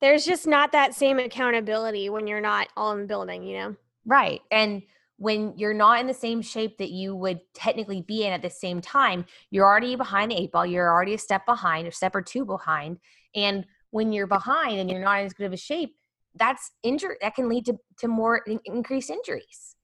there's 0.01 0.25
just 0.25 0.47
not 0.47 0.71
that 0.71 0.93
same 0.95 1.19
accountability 1.19 2.09
when 2.09 2.27
you're 2.27 2.41
not 2.41 2.67
all 2.75 2.91
in 2.93 3.01
the 3.01 3.07
building, 3.07 3.43
you 3.43 3.57
know? 3.57 3.75
Right. 4.05 4.41
And 4.51 4.81
when 5.17 5.53
you're 5.55 5.75
not 5.75 5.99
in 5.99 6.07
the 6.07 6.13
same 6.13 6.41
shape 6.41 6.79
that 6.79 6.89
you 6.89 7.15
would 7.15 7.39
technically 7.53 8.01
be 8.01 8.25
in 8.25 8.33
at 8.33 8.41
the 8.41 8.49
same 8.49 8.81
time, 8.81 9.25
you're 9.51 9.67
already 9.67 9.95
behind 9.95 10.31
the 10.31 10.35
eight 10.35 10.51
ball. 10.51 10.65
You're 10.65 10.91
already 10.91 11.13
a 11.13 11.19
step 11.19 11.45
behind, 11.45 11.87
a 11.87 11.91
step 11.91 12.15
or 12.15 12.23
two 12.23 12.43
behind. 12.43 12.97
And 13.35 13.65
when 13.91 14.11
you're 14.11 14.27
behind 14.27 14.79
and 14.79 14.89
you're 14.89 15.01
not 15.01 15.19
in 15.19 15.27
as 15.27 15.33
good 15.33 15.45
of 15.45 15.53
a 15.53 15.57
shape, 15.57 15.95
that's 16.35 16.71
injury 16.81 17.17
that 17.21 17.35
can 17.35 17.47
lead 17.49 17.65
to, 17.67 17.77
to 17.99 18.07
more 18.07 18.41
in- 18.47 18.59
increased 18.65 19.11
injuries. 19.11 19.75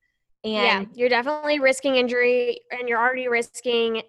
And 0.43 0.53
yeah, 0.53 0.85
you're 0.93 1.09
definitely 1.09 1.59
risking 1.59 1.97
injury 1.97 2.61
and 2.71 2.89
you're 2.89 2.99
already 2.99 3.27
risking 3.27 4.01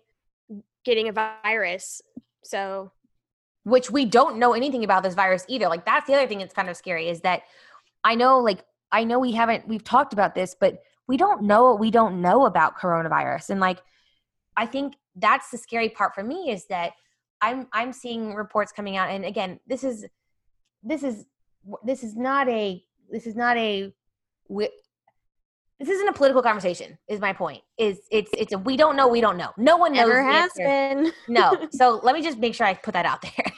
getting 0.85 1.09
a 1.09 1.13
virus. 1.13 2.01
So 2.45 2.93
which 3.69 3.91
we 3.91 4.05
don't 4.05 4.39
know 4.39 4.53
anything 4.53 4.85
about 4.85 5.03
this 5.03 5.15
virus 5.15 5.45
either. 5.49 5.69
Like 5.69 5.85
that's 5.85 6.07
the 6.07 6.15
other 6.15 6.27
thing 6.27 6.39
that's 6.39 6.55
kind 6.55 6.69
of 6.69 6.77
scary 6.77 7.09
is 7.09 7.21
that 7.21 7.43
I 8.05 8.15
know 8.15 8.39
like 8.39 8.65
I 8.91 9.05
know 9.05 9.19
we 9.19 9.33
haven't 9.33 9.69
we've 9.69 9.85
talked 9.85 10.13
about 10.13 10.35
this, 10.35 10.57
but 10.59 10.83
we 11.07 11.17
don't 11.17 11.43
know 11.43 11.71
what 11.71 11.81
we 11.81 11.91
don't 11.91 12.21
know 12.21 12.47
about 12.47 12.79
coronavirus. 12.79 13.51
And 13.51 13.61
like 13.61 13.83
I 14.57 14.67
think 14.67 14.95
that's 15.17 15.51
the 15.51 15.59
scary 15.59 15.89
part 15.89 16.15
for 16.15 16.23
me 16.23 16.51
is 16.51 16.67
that 16.67 16.93
I'm 17.41 17.69
I'm 17.73 17.93
seeing 17.93 18.35
reports 18.35 18.73
coming 18.73 18.97
out 18.97 19.11
and 19.11 19.25
again, 19.25 19.61
this 19.67 19.85
is 19.85 20.07
this 20.83 21.03
is 21.03 21.27
this 21.85 22.03
is 22.03 22.17
not 22.17 22.49
a 22.49 22.83
this 23.11 23.27
is 23.27 23.37
not 23.37 23.57
a 23.57 23.93
this 25.79 25.89
isn't 25.89 26.09
a 26.09 26.13
political 26.13 26.43
conversation 26.43 26.99
is 27.09 27.21
my 27.21 27.33
point. 27.33 27.63
Is 27.79 28.01
it's 28.11 28.31
it's 28.37 28.53
a 28.53 28.59
we 28.59 28.77
don't 28.77 28.97
know 28.97 29.09
we 29.09 29.21
don't 29.21 29.37
know. 29.37 29.51
No 29.57 29.77
one 29.77 29.93
knows 29.93 30.09
Never 30.09 30.23
has 30.23 30.51
been. 30.57 31.13
No. 31.29 31.57
So 31.71 32.01
let 32.03 32.15
me 32.15 32.23
just 32.23 32.39
make 32.39 32.55
sure 32.55 32.67
i 32.67 32.75
put 32.75 32.95
that 32.95 33.07
out 33.07 33.23
there. 33.23 33.33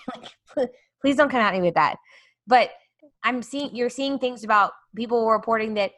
Like, 0.57 0.71
please 1.01 1.15
don't 1.15 1.31
come 1.31 1.41
at 1.41 1.55
me 1.55 1.61
with 1.61 1.75
that. 1.75 1.97
But 2.47 2.71
i'm 3.23 3.43
seeing 3.43 3.75
you're 3.75 3.91
seeing 3.91 4.19
things 4.19 4.45
about 4.45 4.73
people 4.97 5.31
reporting 5.31 5.75
that 5.75 5.93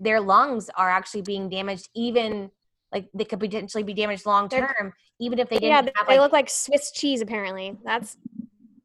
their 0.00 0.20
lungs 0.20 0.68
are 0.76 0.90
actually 0.90 1.22
being 1.22 1.48
damaged 1.48 1.88
even 1.94 2.50
like 2.92 3.08
they 3.14 3.24
could 3.24 3.38
potentially 3.38 3.84
be 3.84 3.94
damaged 3.94 4.26
long 4.26 4.48
term 4.48 4.92
even 5.20 5.38
if 5.38 5.48
they 5.48 5.56
didn't 5.56 5.68
yeah 5.68 5.92
have, 5.96 6.06
they 6.08 6.14
like, 6.14 6.20
look 6.20 6.32
like 6.32 6.50
swiss 6.50 6.90
cheese 6.92 7.20
apparently. 7.20 7.78
That's 7.84 8.16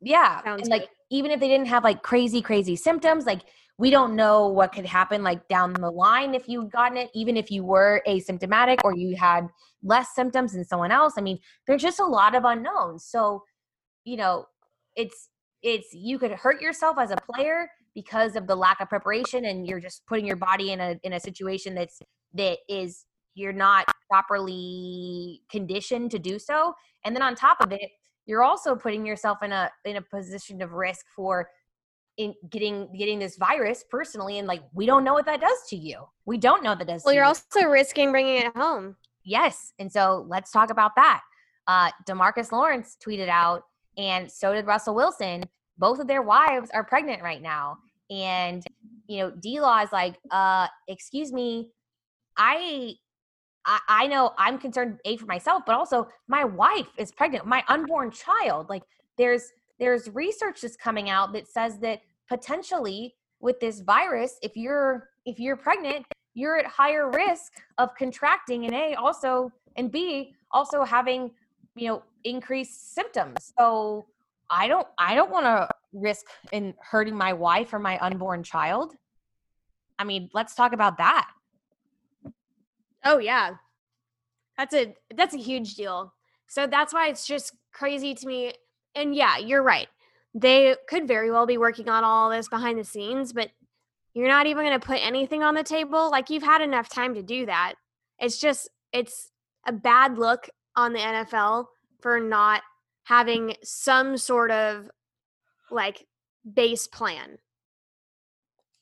yeah. 0.02 0.42
And 0.46 0.68
like 0.68 0.90
even 1.10 1.32
if 1.32 1.40
they 1.40 1.48
didn't 1.48 1.68
have 1.68 1.84
like 1.84 2.02
crazy 2.02 2.42
crazy 2.42 2.76
symptoms 2.76 3.26
like 3.26 3.42
we 3.82 3.90
don't 3.90 4.16
know 4.16 4.48
what 4.48 4.72
could 4.72 4.86
happen 4.86 5.24
like 5.24 5.48
down 5.48 5.74
the 5.74 5.90
line 5.90 6.36
if 6.36 6.48
you've 6.48 6.70
gotten 6.70 6.98
it, 6.98 7.10
even 7.16 7.36
if 7.36 7.50
you 7.50 7.64
were 7.64 8.04
asymptomatic 8.08 8.78
or 8.84 8.96
you 8.96 9.16
had 9.16 9.48
less 9.82 10.14
symptoms 10.14 10.54
than 10.54 10.64
someone 10.64 10.92
else. 10.92 11.16
I 11.18 11.22
mean, 11.22 11.40
there's 11.66 11.82
just 11.82 12.00
a 12.00 12.06
lot 12.06 12.36
of 12.36 12.46
unknowns. 12.46 13.06
So, 13.06 13.44
you 14.06 14.18
know, 14.18 14.46
it's 14.96 15.30
it's 15.64 15.88
you 15.96 16.20
could 16.20 16.30
hurt 16.30 16.62
yourself 16.62 17.00
as 17.00 17.10
a 17.10 17.16
player 17.16 17.68
because 17.96 18.36
of 18.36 18.46
the 18.46 18.56
lack 18.56 18.82
of 18.82 18.88
preparation 18.88 19.46
and 19.46 19.66
you're 19.66 19.80
just 19.80 20.06
putting 20.06 20.28
your 20.28 20.36
body 20.36 20.74
in 20.74 20.80
a 20.80 21.00
in 21.02 21.14
a 21.14 21.20
situation 21.20 21.74
that's 21.74 22.00
that 22.36 22.60
is 22.70 23.08
you're 23.34 23.52
not 23.52 23.92
properly 24.08 25.42
conditioned 25.50 26.12
to 26.12 26.20
do 26.20 26.38
so. 26.38 26.76
And 27.04 27.16
then 27.16 27.24
on 27.24 27.34
top 27.34 27.58
of 27.62 27.72
it, 27.72 27.90
you're 28.28 28.44
also 28.44 28.76
putting 28.76 29.08
yourself 29.08 29.40
in 29.42 29.52
a 29.52 29.72
in 29.86 29.96
a 29.96 30.04
position 30.04 30.62
of 30.62 30.74
risk 30.74 31.08
for 31.16 31.48
in 32.18 32.34
getting 32.50 32.92
getting 32.98 33.20
this 33.20 33.38
virus 33.38 33.84
personally 33.90 34.40
and 34.40 34.48
like 34.48 34.62
we 34.74 34.86
don't 34.86 35.04
know 35.04 35.14
what 35.14 35.26
that 35.26 35.40
does 35.40 35.58
to 35.70 35.76
you 35.76 36.04
we 36.26 36.38
don't 36.38 36.64
know 36.64 36.76
that 36.76 36.88
does 36.88 37.04
well 37.06 37.14
you're 37.14 37.24
you. 37.24 37.28
also 37.28 37.64
risking 37.64 38.12
bringing 38.12 38.38
it 38.38 38.56
home 38.56 38.96
yes 39.24 39.74
and 39.80 39.92
so 39.92 40.26
let's 40.28 40.52
talk 40.52 40.70
about 40.70 40.92
that 40.96 41.22
uh 41.68 41.90
demarcus 42.08 42.52
lawrence 42.52 42.98
tweeted 43.06 43.30
out 43.30 43.64
and 43.98 44.30
so 44.30 44.54
did 44.54 44.66
russell 44.66 44.94
wilson 44.94 45.44
both 45.78 46.00
of 46.00 46.08
their 46.08 46.22
wives 46.22 46.70
are 46.74 46.84
pregnant 46.84 47.22
right 47.24 47.42
now 47.42 47.78
and 48.10 48.64
you 49.08 49.20
know 49.20 49.32
d 49.32 49.62
law 49.62 49.80
is 49.80 49.92
like 49.92 50.18
uh 50.32 50.68
excuse 50.88 51.32
me 51.32 51.70
i 52.38 52.94
I, 53.66 53.80
I 53.88 54.08
know 54.08 54.34
I'm 54.38 54.58
concerned 54.58 54.98
a 55.06 55.18
for 55.18 55.26
myself, 55.26 55.64
but 55.66 55.76
also 55.76 56.08
my 56.28 56.44
wife 56.44 56.88
is 56.98 57.12
pregnant, 57.12 57.46
my 57.46 57.64
unborn 57.68 58.12
child. 58.12 58.70
Like 58.70 58.84
there's 59.18 59.52
there's 59.82 60.08
research 60.12 60.62
that's 60.62 60.78
coming 60.78 61.10
out 61.10 61.34
that 61.34 61.48
says 61.48 61.80
that 61.80 62.02
potentially 62.30 63.16
with 63.42 63.60
this 63.60 63.82
virus, 63.82 64.38
if 64.44 64.56
you're 64.56 65.10
if 65.26 65.40
you're 65.40 65.58
pregnant, 65.58 66.06
you're 66.36 66.58
at 66.58 66.68
higher 66.68 67.10
risk 67.10 67.54
of 67.80 67.90
contracting 67.96 68.66
and 68.66 68.76
a 68.76 68.94
also 68.94 69.52
and 69.76 69.92
b 69.92 70.36
also 70.52 70.84
having 70.84 71.32
you 71.76 71.88
know 71.88 72.04
increased 72.24 72.94
symptoms. 72.94 73.54
So 73.58 74.06
I 74.52 74.68
don't 74.68 74.88
I 75.00 75.16
don't 75.16 75.32
want 75.32 75.46
to 75.46 75.68
risk 75.94 76.28
in 76.52 76.76
hurting 76.80 77.16
my 77.16 77.34
wife 77.34 77.74
or 77.74 77.80
my 77.80 77.98
unborn 78.00 78.44
child. 78.44 78.94
I 79.98 80.04
mean, 80.04 80.30
let's 80.32 80.54
talk 80.54 80.74
about 80.74 80.98
that. 81.00 81.28
Oh 83.04 83.18
yeah. 83.18 83.56
That's 84.60 84.76
a 84.76 84.96
that's 85.16 85.34
a 85.34 85.40
huge 85.40 85.74
deal. 85.74 86.14
So 86.48 86.68
that's 86.68 86.94
why 86.94 87.08
it's 87.08 87.26
just 87.26 87.56
crazy 87.74 88.14
to 88.14 88.28
me. 88.28 88.54
And 88.96 89.16
yeah, 89.16 89.38
you're 89.38 89.64
right. 89.64 89.88
They 90.34 90.76
could 90.88 91.08
very 91.08 91.32
well 91.32 91.46
be 91.46 91.58
working 91.58 91.90
on 91.90 92.04
all 92.04 92.30
this 92.30 92.48
behind 92.48 92.80
the 92.80 92.84
scenes, 92.84 93.34
but 93.34 93.50
you're 94.14 94.28
not 94.28 94.46
even 94.48 94.66
going 94.66 94.80
to 94.80 94.86
put 94.86 95.06
anything 95.06 95.44
on 95.44 95.56
the 95.56 95.64
table. 95.64 96.10
Like 96.10 96.30
you've 96.30 96.44
had 96.44 96.62
enough 96.62 96.90
time 96.90 97.16
to 97.16 97.24
do 97.24 97.46
that. 97.46 97.76
It's 98.20 98.40
just 98.40 98.70
it's 98.94 99.32
a 99.66 99.72
bad 99.72 100.18
look 100.18 100.50
on 100.76 100.94
the 100.94 101.00
NFL 101.00 101.68
for 102.02 102.20
not 102.20 102.62
having 103.04 103.56
some 103.64 104.18
sort 104.18 104.52
of 104.52 104.90
like 105.70 106.08
base 106.54 106.88
plan. 106.88 107.38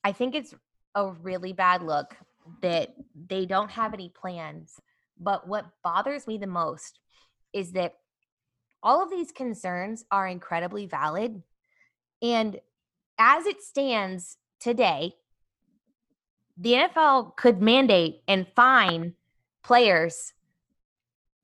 I 0.03 0.11
think 0.11 0.35
it's 0.35 0.55
a 0.95 1.11
really 1.11 1.53
bad 1.53 1.83
look 1.83 2.15
that 2.61 2.95
they 3.27 3.45
don't 3.45 3.71
have 3.71 3.93
any 3.93 4.09
plans. 4.09 4.79
But 5.19 5.47
what 5.47 5.65
bothers 5.83 6.27
me 6.27 6.37
the 6.37 6.47
most 6.47 6.99
is 7.53 7.73
that 7.73 7.95
all 8.81 9.03
of 9.03 9.09
these 9.09 9.31
concerns 9.31 10.05
are 10.11 10.27
incredibly 10.27 10.85
valid. 10.85 11.41
And 12.21 12.59
as 13.17 13.45
it 13.45 13.61
stands 13.61 14.37
today, 14.59 15.15
the 16.57 16.73
NFL 16.73 17.35
could 17.37 17.61
mandate 17.61 18.21
and 18.27 18.47
fine 18.55 19.13
players 19.63 20.33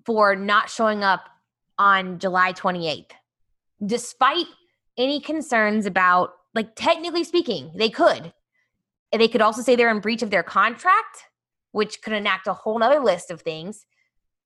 for 0.06 0.36
not 0.36 0.70
showing 0.70 1.04
up 1.04 1.30
on 1.78 2.20
July 2.20 2.54
28th, 2.54 3.12
despite 3.86 4.46
any 4.98 5.20
concerns 5.20 5.86
about, 5.86 6.34
like, 6.54 6.76
technically 6.76 7.24
speaking, 7.24 7.72
they 7.76 7.90
could. 7.90 8.34
They 9.12 9.28
could 9.28 9.42
also 9.42 9.62
say 9.62 9.76
they're 9.76 9.90
in 9.90 10.00
breach 10.00 10.22
of 10.22 10.30
their 10.30 10.44
contract, 10.44 11.26
which 11.72 12.02
could 12.02 12.14
enact 12.14 12.48
a 12.48 12.54
whole 12.54 12.82
other 12.84 13.00
list 13.00 13.32
of 13.32 13.42
things, 13.42 13.86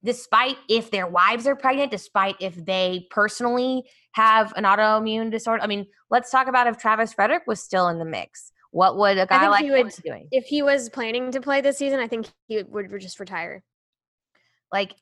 despite 0.04 0.58
if 0.70 0.92
their 0.92 1.08
wives 1.08 1.46
are 1.48 1.56
pregnant, 1.56 1.92
despite 1.92 2.36
if 2.40 2.56
they 2.66 3.08
personally 3.10 3.84
have 4.14 4.54
an 4.56 4.64
autoimmune 4.64 5.32
disorder. 5.32 5.62
I 5.64 5.68
mean, 5.68 5.86
let's 6.10 6.32
talk 6.32 6.48
about 6.48 6.68
if 6.68 6.78
Travis 6.78 7.14
Frederick 7.14 7.44
was 7.48 7.62
still 7.62 7.90
in 7.90 8.00
the 8.00 8.06
mix. 8.06 8.52
What 8.72 8.98
would 8.98 9.18
a 9.18 9.26
guy 9.26 9.48
like 9.48 9.64
he 9.64 9.72
would, 9.72 9.88
be 9.88 10.10
doing? 10.10 10.28
If 10.32 10.46
he 10.46 10.62
was 10.62 10.90
planning 10.90 11.32
to 11.32 11.42
play 11.42 11.62
this 11.62 11.78
season, 11.78 12.00
I 12.00 12.08
think 12.08 12.28
he 12.48 12.62
would 12.64 12.92
just 13.00 13.20
retire. 13.20 13.64
Like, 14.72 14.94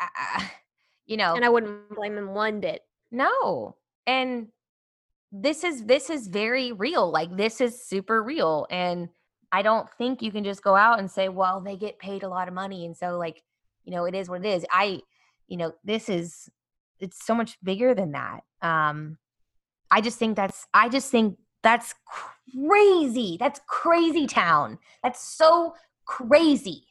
uh, 0.00 0.44
you 1.06 1.16
know, 1.16 1.34
and 1.34 1.44
I 1.44 1.48
wouldn't 1.48 1.90
blame 1.94 2.16
him 2.16 2.28
one 2.28 2.60
bit. 2.60 2.80
No, 3.10 3.76
and 4.06 4.48
this 5.32 5.64
is 5.64 5.84
this 5.84 6.10
is 6.10 6.28
very 6.28 6.72
real. 6.72 7.10
Like 7.10 7.36
this 7.36 7.60
is 7.60 7.84
super 7.84 8.22
real, 8.22 8.66
and 8.70 9.08
I 9.50 9.62
don't 9.62 9.88
think 9.98 10.22
you 10.22 10.30
can 10.30 10.44
just 10.44 10.62
go 10.62 10.76
out 10.76 11.00
and 11.00 11.10
say, 11.10 11.28
well, 11.28 11.60
they 11.60 11.76
get 11.76 11.98
paid 11.98 12.22
a 12.22 12.28
lot 12.28 12.46
of 12.46 12.54
money, 12.54 12.86
and 12.86 12.96
so 12.96 13.18
like, 13.18 13.42
you 13.84 13.92
know, 13.92 14.04
it 14.04 14.14
is 14.14 14.28
what 14.28 14.44
it 14.44 14.48
is. 14.48 14.66
I, 14.70 15.00
you 15.48 15.56
know, 15.56 15.72
this 15.84 16.08
is 16.08 16.48
it's 17.00 17.24
so 17.24 17.34
much 17.34 17.58
bigger 17.62 17.94
than 17.94 18.12
that. 18.12 18.44
Um, 18.62 19.18
I 19.90 20.00
just 20.00 20.18
think 20.18 20.36
that's 20.36 20.66
I 20.72 20.88
just 20.88 21.10
think 21.10 21.36
that's 21.62 21.94
crazy. 22.06 23.36
That's 23.38 23.60
crazy 23.66 24.26
town. 24.26 24.78
That's 25.02 25.22
so 25.22 25.74
crazy 26.04 26.86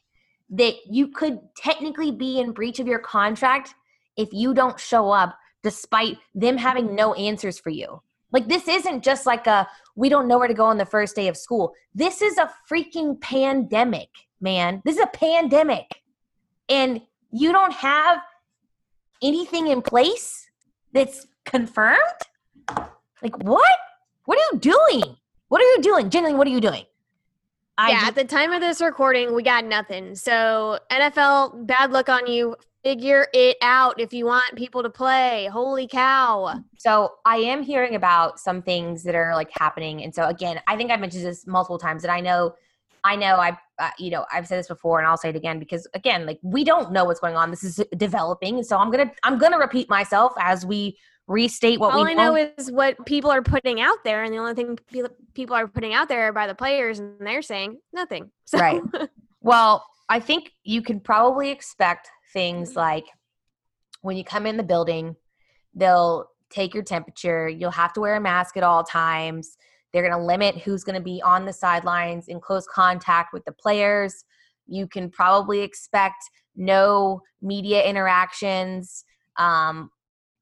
that 0.50 0.74
you 0.88 1.08
could 1.08 1.40
technically 1.56 2.10
be 2.10 2.40
in 2.40 2.52
breach 2.52 2.78
of 2.78 2.86
your 2.86 2.98
contract 2.98 3.74
if 4.16 4.28
you 4.32 4.54
don't 4.54 4.78
show 4.78 5.10
up 5.10 5.36
despite 5.62 6.18
them 6.34 6.58
having 6.58 6.94
no 6.94 7.14
answers 7.14 7.58
for 7.58 7.70
you. 7.70 8.02
Like 8.32 8.48
this 8.48 8.68
isn't 8.68 9.02
just 9.02 9.26
like 9.26 9.46
a 9.46 9.68
we 9.94 10.08
don't 10.08 10.28
know 10.28 10.38
where 10.38 10.48
to 10.48 10.54
go 10.54 10.66
on 10.66 10.78
the 10.78 10.86
first 10.86 11.16
day 11.16 11.28
of 11.28 11.36
school. 11.36 11.72
This 11.94 12.22
is 12.22 12.38
a 12.38 12.50
freaking 12.70 13.20
pandemic, 13.20 14.08
man. 14.40 14.82
This 14.84 14.96
is 14.96 15.02
a 15.02 15.06
pandemic. 15.06 16.01
And 16.72 17.02
you 17.30 17.52
don't 17.52 17.74
have 17.74 18.22
anything 19.22 19.66
in 19.66 19.82
place 19.82 20.48
that's 20.94 21.26
confirmed? 21.44 21.98
Like 23.22 23.36
what? 23.42 23.78
What 24.24 24.38
are 24.38 24.54
you 24.54 24.58
doing? 24.58 25.16
What 25.48 25.60
are 25.60 25.64
you 25.64 25.82
doing? 25.82 26.08
Genuinely, 26.08 26.38
what 26.38 26.46
are 26.46 26.50
you 26.50 26.62
doing? 26.62 26.84
I 27.76 27.90
yeah, 27.90 28.04
at 28.04 28.14
the 28.14 28.24
time 28.24 28.52
of 28.52 28.62
this 28.62 28.80
recording, 28.80 29.34
we 29.34 29.42
got 29.42 29.66
nothing. 29.66 30.14
So 30.14 30.78
NFL, 30.90 31.66
bad 31.66 31.92
luck 31.92 32.08
on 32.08 32.26
you. 32.26 32.56
Figure 32.82 33.26
it 33.34 33.58
out 33.60 34.00
if 34.00 34.14
you 34.14 34.24
want 34.24 34.56
people 34.56 34.82
to 34.82 34.90
play. 34.90 35.48
Holy 35.52 35.86
cow. 35.86 36.62
So 36.78 37.12
I 37.26 37.36
am 37.36 37.62
hearing 37.62 37.96
about 37.96 38.40
some 38.40 38.62
things 38.62 39.02
that 39.02 39.14
are 39.14 39.34
like 39.34 39.50
happening. 39.52 40.02
And 40.02 40.14
so 40.14 40.24
again, 40.24 40.58
I 40.66 40.76
think 40.76 40.90
I 40.90 40.96
mentioned 40.96 41.24
this 41.24 41.46
multiple 41.46 41.78
times 41.78 42.02
that 42.02 42.10
I 42.10 42.20
know 42.20 42.54
I 43.04 43.16
know 43.16 43.36
I, 43.36 43.58
uh, 43.78 43.90
you 43.98 44.10
know, 44.10 44.24
I've 44.32 44.46
said 44.46 44.58
this 44.58 44.68
before, 44.68 44.98
and 44.98 45.08
I'll 45.08 45.16
say 45.16 45.30
it 45.30 45.36
again 45.36 45.58
because 45.58 45.86
again, 45.94 46.24
like 46.26 46.38
we 46.42 46.64
don't 46.64 46.92
know 46.92 47.04
what's 47.04 47.20
going 47.20 47.36
on. 47.36 47.50
This 47.50 47.64
is 47.64 47.80
developing, 47.96 48.62
so 48.62 48.78
I'm 48.78 48.90
gonna 48.90 49.10
I'm 49.22 49.38
gonna 49.38 49.58
repeat 49.58 49.88
myself 49.90 50.32
as 50.38 50.64
we 50.64 50.98
restate 51.26 51.80
what 51.80 51.94
all 51.94 52.06
I 52.06 52.14
know 52.14 52.36
is 52.36 52.70
what 52.70 52.96
people 53.06 53.30
are 53.30 53.42
putting 53.42 53.80
out 53.80 53.98
there, 54.04 54.22
and 54.22 54.32
the 54.32 54.38
only 54.38 54.54
thing 54.54 54.78
people 55.34 55.56
are 55.56 55.66
putting 55.66 55.94
out 55.94 56.08
there 56.08 56.32
by 56.32 56.46
the 56.46 56.54
players, 56.54 57.00
and 57.00 57.14
they're 57.20 57.42
saying 57.42 57.78
nothing. 57.92 58.30
So. 58.44 58.58
Right. 58.58 58.82
Well, 59.40 59.84
I 60.08 60.20
think 60.20 60.52
you 60.62 60.82
can 60.82 61.00
probably 61.00 61.50
expect 61.50 62.08
things 62.32 62.70
mm-hmm. 62.70 62.78
like 62.80 63.06
when 64.02 64.16
you 64.16 64.24
come 64.24 64.46
in 64.46 64.56
the 64.56 64.62
building, 64.62 65.16
they'll 65.74 66.28
take 66.50 66.74
your 66.74 66.82
temperature. 66.82 67.48
You'll 67.48 67.70
have 67.70 67.92
to 67.94 68.00
wear 68.00 68.16
a 68.16 68.20
mask 68.20 68.56
at 68.56 68.62
all 68.62 68.84
times. 68.84 69.56
They're 69.92 70.02
going 70.02 70.18
to 70.18 70.24
limit 70.24 70.58
who's 70.58 70.84
going 70.84 70.96
to 70.96 71.02
be 71.02 71.20
on 71.22 71.44
the 71.44 71.52
sidelines 71.52 72.28
in 72.28 72.40
close 72.40 72.66
contact 72.66 73.32
with 73.32 73.44
the 73.44 73.52
players. 73.52 74.24
You 74.66 74.86
can 74.86 75.10
probably 75.10 75.60
expect 75.60 76.22
no 76.56 77.20
media 77.40 77.84
interactions. 77.84 79.04
Um, 79.36 79.90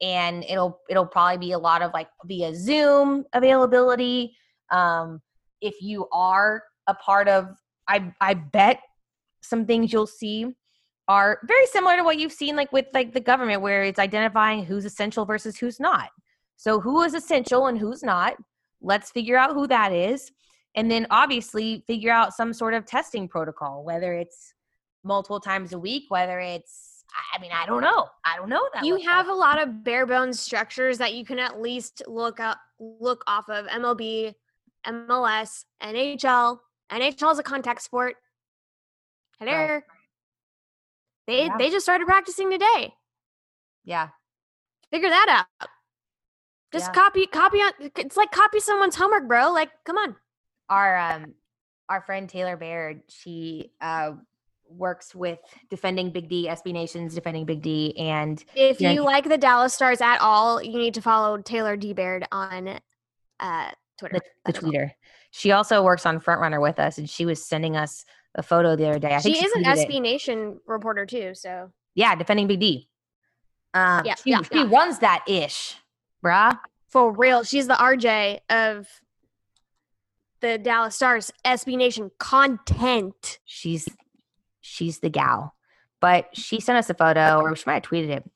and 0.03 0.45
it'll 0.45 0.81
it'll 0.89 1.07
probably 1.07 1.39
be 1.39 1.53
a 1.53 1.59
lot 1.59 1.83
of 1.83 1.93
like 1.93 2.09
via 2.25 2.55
Zoom 2.55 3.25
availability. 3.33 4.35
Um, 4.71 5.21
if 5.61 5.83
you 5.83 6.09
are 6.13 6.63
a 6.87 6.95
part 6.95 7.29
of, 7.29 7.49
I 7.89 8.13
I 8.21 8.35
bet 8.35 8.81
some 9.43 9.67
things 9.67 9.93
you'll 9.93 10.07
see 10.07 10.47
are 11.09 11.41
very 11.45 11.67
similar 11.67 11.97
to 11.97 12.05
what 12.05 12.19
you've 12.19 12.33
seen 12.33 12.57
like 12.57 12.73
with 12.73 12.87
like 12.95 13.13
the 13.13 13.21
government, 13.21 13.63
where 13.63 13.83
it's 13.83 13.99
identifying 13.99 14.65
who's 14.65 14.85
essential 14.85 15.25
versus 15.25 15.59
who's 15.59 15.81
not. 15.81 16.11
So 16.57 16.81
who 16.81 17.03
is 17.03 17.15
essential 17.15 17.67
and 17.67 17.79
who's 17.79 18.03
not? 18.03 18.37
Let's 18.81 19.11
figure 19.11 19.37
out 19.37 19.53
who 19.53 19.67
that 19.67 19.93
is, 19.93 20.31
and 20.75 20.91
then 20.91 21.07
obviously 21.11 21.85
figure 21.87 22.13
out 22.13 22.35
some 22.35 22.53
sort 22.53 22.75
of 22.75 22.87
testing 22.87 23.29
protocol, 23.29 23.85
whether 23.85 24.15
it's 24.15 24.55
multiple 25.05 25.41
times 25.41 25.73
a 25.73 25.79
week, 25.79 26.05
whether 26.09 26.41
it's 26.41 26.91
I 27.35 27.41
mean, 27.41 27.51
I 27.53 27.67
don't 27.67 27.83
know. 27.83 28.07
I 28.25 28.37
don't 28.37 28.49
know 28.49 28.69
that. 28.75 28.85
You 28.85 28.97
have 28.97 29.27
like. 29.27 29.35
a 29.35 29.37
lot 29.37 29.63
of 29.63 29.85
bare 29.85 30.07
bones 30.07 30.39
structures 30.39 30.99
that 30.99 31.15
you 31.15 31.25
can 31.25 31.39
at 31.39 31.61
least 31.61 32.03
look 32.07 32.41
up, 32.41 32.59
look 32.79 33.25
off 33.27 33.49
of 33.49 33.67
MLB, 33.67 34.35
MLS, 34.87 35.65
NHL. 35.83 36.59
NHL 36.93 37.33
is 37.33 37.39
a 37.39 37.43
contact 37.43 37.83
sport. 37.83 38.17
Hello. 39.39 39.53
Right. 39.53 39.83
They 41.27 41.47
yeah. 41.47 41.57
they 41.59 41.71
just 41.71 41.85
started 41.85 42.07
practicing 42.07 42.51
today. 42.51 42.95
Yeah. 43.85 44.09
Figure 44.91 45.09
that 45.09 45.47
out. 45.61 45.69
Just 46.73 46.89
yeah. 46.89 46.93
copy 46.93 47.27
copy 47.27 47.59
on 47.59 47.73
it's 47.97 48.17
like 48.17 48.31
copy 48.31 48.61
someone's 48.61 48.97
homework, 48.97 49.27
bro. 49.27 49.53
Like, 49.53 49.71
come 49.85 49.97
on. 49.97 50.17
Our 50.69 50.97
um 50.97 51.35
our 51.89 52.01
friend 52.03 52.29
Taylor 52.29 52.57
Baird, 52.57 53.03
she 53.09 53.73
uh 53.81 54.13
works 54.69 55.15
with 55.15 55.41
defending 55.69 56.11
Big 56.11 56.29
D, 56.29 56.47
SB 56.49 56.73
Nation's 56.73 57.15
defending 57.15 57.45
Big 57.45 57.63
D, 57.63 57.97
and 57.99 58.43
if 58.55 58.81
you, 58.81 58.95
know, 58.95 59.05
like 59.05 59.29
the 59.29 59.39
Dallas 59.39 59.75
Stars 59.75 60.01
at 60.01 60.19
all, 60.19 60.63
you 60.63 60.79
need 60.79 60.95
to 60.95 61.03
follow 61.03 61.39
Taylor 61.39 61.77
D 61.77 61.93
Baird 61.93 62.27
on 62.31 62.81
uh, 63.41 63.71
Twitter. 63.99 64.21
The, 64.45 64.53
the 64.53 64.59
Twitter. 64.59 64.93
She 65.33 65.53
also 65.53 65.83
works 65.83 66.07
on 66.07 66.21
Frontrunner 66.21 66.61
with 66.61 66.79
us, 66.79 66.99
and 66.99 67.09
she 67.09 67.27
was 67.27 67.45
sending 67.45 67.77
us 67.77 68.05
a 68.35 68.43
photo 68.43 68.77
the 68.77 68.89
other 68.89 68.99
day. 68.99 69.15
I 69.15 69.21
she 69.21 69.45
is 69.45 69.53
an 69.53 69.65
SB 69.65 69.97
it. 69.97 70.01
Nation 70.01 70.61
reporter 70.67 71.07
too. 71.07 71.35
So 71.35 71.71
yeah, 71.95 72.15
defending 72.15 72.47
Big 72.47 72.61
D. 72.61 72.89
Um, 73.73 74.03
yeah, 74.05 74.15
she, 74.17 74.31
yeah, 74.31 74.43
she 74.43 74.59
yeah. 74.59 74.69
runs 74.69 74.99
that 74.99 75.25
ish, 75.29 75.77
bruh. 76.25 76.59
For 76.89 77.13
real, 77.13 77.45
she's 77.45 77.69
the 77.69 77.75
RJ 77.75 78.41
of 78.51 78.89
the 80.41 80.59
Dallas 80.59 80.97
Stars 80.97 81.31
SB 81.45 81.77
Nation 81.77 82.11
content. 82.19 83.39
She's 83.45 83.89
she's 84.61 84.99
the 84.99 85.11
gal. 85.11 85.55
but 86.01 86.29
she 86.33 86.61
sent 86.61 86.79
us 86.79 86.91
a 86.91 86.95
photo, 86.95 87.41
or 87.41 87.55
she 87.55 87.65
might 87.67 87.75
have 87.75 87.83
tweeted 87.85 88.09
it. 88.09 88.31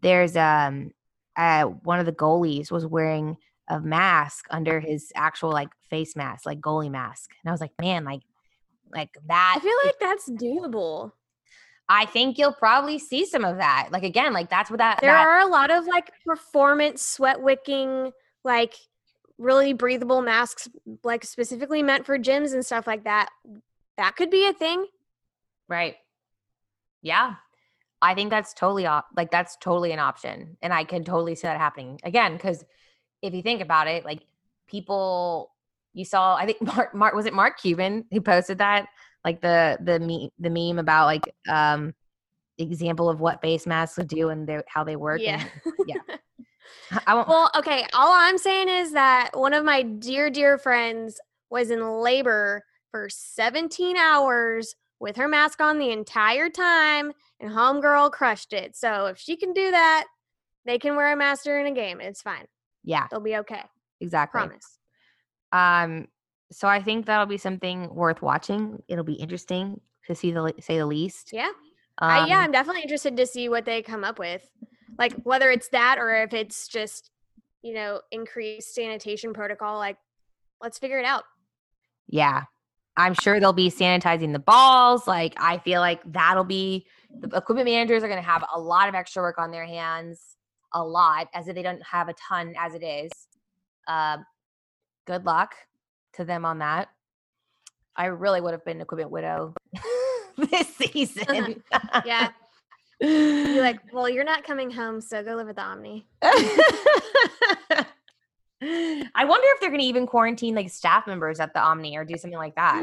There's 0.00 0.36
um, 0.36 0.92
uh, 1.36 1.64
one 1.64 2.00
of 2.00 2.06
the 2.06 2.12
goalies 2.12 2.70
was 2.70 2.86
wearing 2.86 3.36
a 3.68 3.78
mask 3.78 4.46
under 4.50 4.80
his 4.80 5.12
actual 5.14 5.50
like 5.50 5.68
face 5.88 6.16
mask, 6.16 6.46
like 6.46 6.60
goalie 6.60 6.90
mask, 6.90 7.30
and 7.42 7.50
I 7.50 7.52
was 7.52 7.60
like, 7.60 7.72
man, 7.80 8.04
like, 8.04 8.22
like 8.92 9.10
that. 9.26 9.54
I 9.56 9.60
feel 9.60 9.76
like 9.84 9.98
that's 10.00 10.28
doable. 10.30 11.12
I 11.92 12.04
think 12.06 12.38
you'll 12.38 12.52
probably 12.52 13.00
see 13.00 13.26
some 13.26 13.44
of 13.44 13.56
that. 13.56 13.88
Like 13.90 14.04
again, 14.04 14.32
like 14.32 14.48
that's 14.48 14.70
what 14.70 14.78
that. 14.78 15.00
There 15.00 15.10
that, 15.10 15.26
are 15.26 15.40
a 15.40 15.46
lot 15.46 15.72
of 15.72 15.86
like 15.86 16.12
performance 16.24 17.02
sweat 17.02 17.42
wicking, 17.42 18.12
like 18.44 18.74
really 19.38 19.72
breathable 19.72 20.22
masks, 20.22 20.68
like 21.02 21.24
specifically 21.24 21.82
meant 21.82 22.06
for 22.06 22.16
gyms 22.16 22.54
and 22.54 22.64
stuff 22.64 22.86
like 22.86 23.04
that. 23.04 23.30
That 23.96 24.14
could 24.14 24.30
be 24.30 24.46
a 24.46 24.52
thing. 24.52 24.86
Right. 25.68 25.96
Yeah. 27.02 27.34
I 28.00 28.14
think 28.14 28.30
that's 28.30 28.54
totally 28.54 28.86
op- 28.86 29.08
like 29.16 29.32
that's 29.32 29.56
totally 29.56 29.90
an 29.90 29.98
option. 29.98 30.58
And 30.62 30.72
I 30.72 30.84
can 30.84 31.02
totally 31.02 31.34
see 31.34 31.48
that 31.48 31.58
happening. 31.58 31.98
Again, 32.04 32.34
because 32.34 32.64
if 33.20 33.34
you 33.34 33.42
think 33.42 33.62
about 33.62 33.88
it, 33.88 34.04
like 34.04 34.20
people 34.68 35.50
you 35.92 36.04
saw, 36.04 36.36
I 36.36 36.46
think 36.46 36.62
Mark, 36.62 36.94
Mark 36.94 37.14
was 37.14 37.26
it 37.26 37.34
Mark 37.34 37.60
Cuban 37.60 38.04
who 38.12 38.20
posted 38.20 38.58
that? 38.58 38.86
Like 39.24 39.40
the 39.40 39.78
the 39.82 39.98
me 40.00 40.32
the 40.38 40.50
meme 40.50 40.78
about 40.78 41.06
like 41.06 41.34
um 41.48 41.94
example 42.60 43.08
of 43.08 43.20
what 43.20 43.40
face 43.40 43.66
masks 43.66 43.96
would 43.96 44.08
do 44.08 44.28
and 44.28 44.46
their, 44.46 44.64
how 44.68 44.84
they 44.84 44.96
work. 44.96 45.20
Yeah. 45.20 45.44
And, 45.64 45.74
yeah. 45.86 46.16
I 47.06 47.14
won't 47.14 47.28
Well, 47.28 47.50
okay. 47.56 47.86
All 47.94 48.12
I'm 48.12 48.38
saying 48.38 48.68
is 48.68 48.92
that 48.92 49.30
one 49.34 49.54
of 49.54 49.64
my 49.64 49.82
dear, 49.82 50.30
dear 50.30 50.58
friends 50.58 51.20
was 51.50 51.70
in 51.70 52.00
labor 52.00 52.64
for 52.90 53.08
17 53.08 53.96
hours 53.96 54.74
with 54.98 55.16
her 55.16 55.28
mask 55.28 55.60
on 55.60 55.78
the 55.78 55.90
entire 55.90 56.50
time, 56.50 57.12
and 57.40 57.50
Homegirl 57.50 58.12
crushed 58.12 58.52
it. 58.52 58.76
So 58.76 59.06
if 59.06 59.18
she 59.18 59.36
can 59.36 59.52
do 59.52 59.70
that, 59.70 60.04
they 60.66 60.78
can 60.78 60.94
wear 60.94 61.12
a 61.12 61.16
mask 61.16 61.44
during 61.44 61.66
a 61.66 61.74
game. 61.74 62.00
It's 62.00 62.20
fine. 62.20 62.44
yeah, 62.84 63.06
They'll 63.10 63.20
be 63.20 63.36
okay. 63.38 63.62
exactly. 64.00 64.40
Promise. 64.40 64.78
Um, 65.52 66.08
so 66.52 66.68
I 66.68 66.82
think 66.82 67.06
that'll 67.06 67.26
be 67.26 67.36
something 67.36 67.94
worth 67.94 68.22
watching. 68.22 68.82
It'll 68.88 69.04
be 69.04 69.14
interesting 69.14 69.80
to 70.06 70.14
see 70.14 70.32
the 70.32 70.52
say 70.60 70.78
the 70.78 70.86
least. 70.86 71.30
Yeah. 71.32 71.50
Um, 71.98 72.10
I, 72.10 72.26
yeah, 72.26 72.38
I'm 72.38 72.52
definitely 72.52 72.82
interested 72.82 73.16
to 73.16 73.26
see 73.26 73.48
what 73.48 73.64
they 73.64 73.82
come 73.82 74.04
up 74.04 74.18
with. 74.18 74.42
Like 74.98 75.14
whether 75.22 75.50
it's 75.50 75.68
that 75.68 75.98
or 75.98 76.14
if 76.22 76.32
it's 76.32 76.66
just, 76.66 77.10
you 77.62 77.74
know, 77.74 78.00
increased 78.10 78.74
sanitation 78.74 79.32
protocol. 79.32 79.78
Like, 79.78 79.98
let's 80.60 80.78
figure 80.78 80.98
it 80.98 81.06
out. 81.06 81.24
yeah. 82.08 82.44
I'm 82.96 83.14
sure 83.14 83.40
they'll 83.40 83.52
be 83.52 83.70
sanitizing 83.70 84.32
the 84.32 84.40
balls. 84.40 85.06
Like 85.06 85.34
I 85.38 85.58
feel 85.58 85.80
like 85.80 86.00
that'll 86.12 86.44
be 86.44 86.86
the 87.18 87.34
equipment 87.36 87.66
managers 87.66 88.02
are 88.02 88.08
going 88.08 88.20
to 88.20 88.28
have 88.28 88.44
a 88.54 88.60
lot 88.60 88.88
of 88.88 88.94
extra 88.94 89.22
work 89.22 89.38
on 89.38 89.50
their 89.50 89.64
hands, 89.64 90.20
a 90.74 90.84
lot, 90.84 91.28
as 91.32 91.48
if 91.48 91.54
they 91.54 91.62
don't 91.62 91.82
have 91.82 92.08
a 92.08 92.14
ton 92.14 92.54
as 92.58 92.74
it 92.74 92.82
is. 92.82 93.10
Uh, 93.86 94.18
good 95.06 95.24
luck 95.24 95.54
to 96.14 96.24
them 96.24 96.44
on 96.44 96.58
that. 96.58 96.88
I 97.96 98.06
really 98.06 98.40
would 98.40 98.52
have 98.52 98.64
been 98.64 98.80
equipment 98.80 99.10
widow 99.10 99.54
this 100.36 100.74
season. 100.76 101.62
Yeah. 102.04 102.30
Be 103.00 103.60
like, 103.60 103.80
well, 103.92 104.08
you're 104.08 104.24
not 104.24 104.44
coming 104.44 104.70
home, 104.70 105.00
so 105.00 105.22
go 105.22 105.34
live 105.34 105.46
with 105.46 105.56
the 105.56 105.62
Omni. 105.62 106.06
I 108.62 109.24
wonder 109.24 109.46
if 109.54 109.60
they're 109.60 109.70
going 109.70 109.80
to 109.80 109.86
even 109.86 110.06
quarantine 110.06 110.54
like 110.54 110.68
staff 110.68 111.06
members 111.06 111.40
at 111.40 111.54
the 111.54 111.60
Omni 111.60 111.96
or 111.96 112.04
do 112.04 112.18
something 112.18 112.38
like 112.38 112.54
that. 112.56 112.82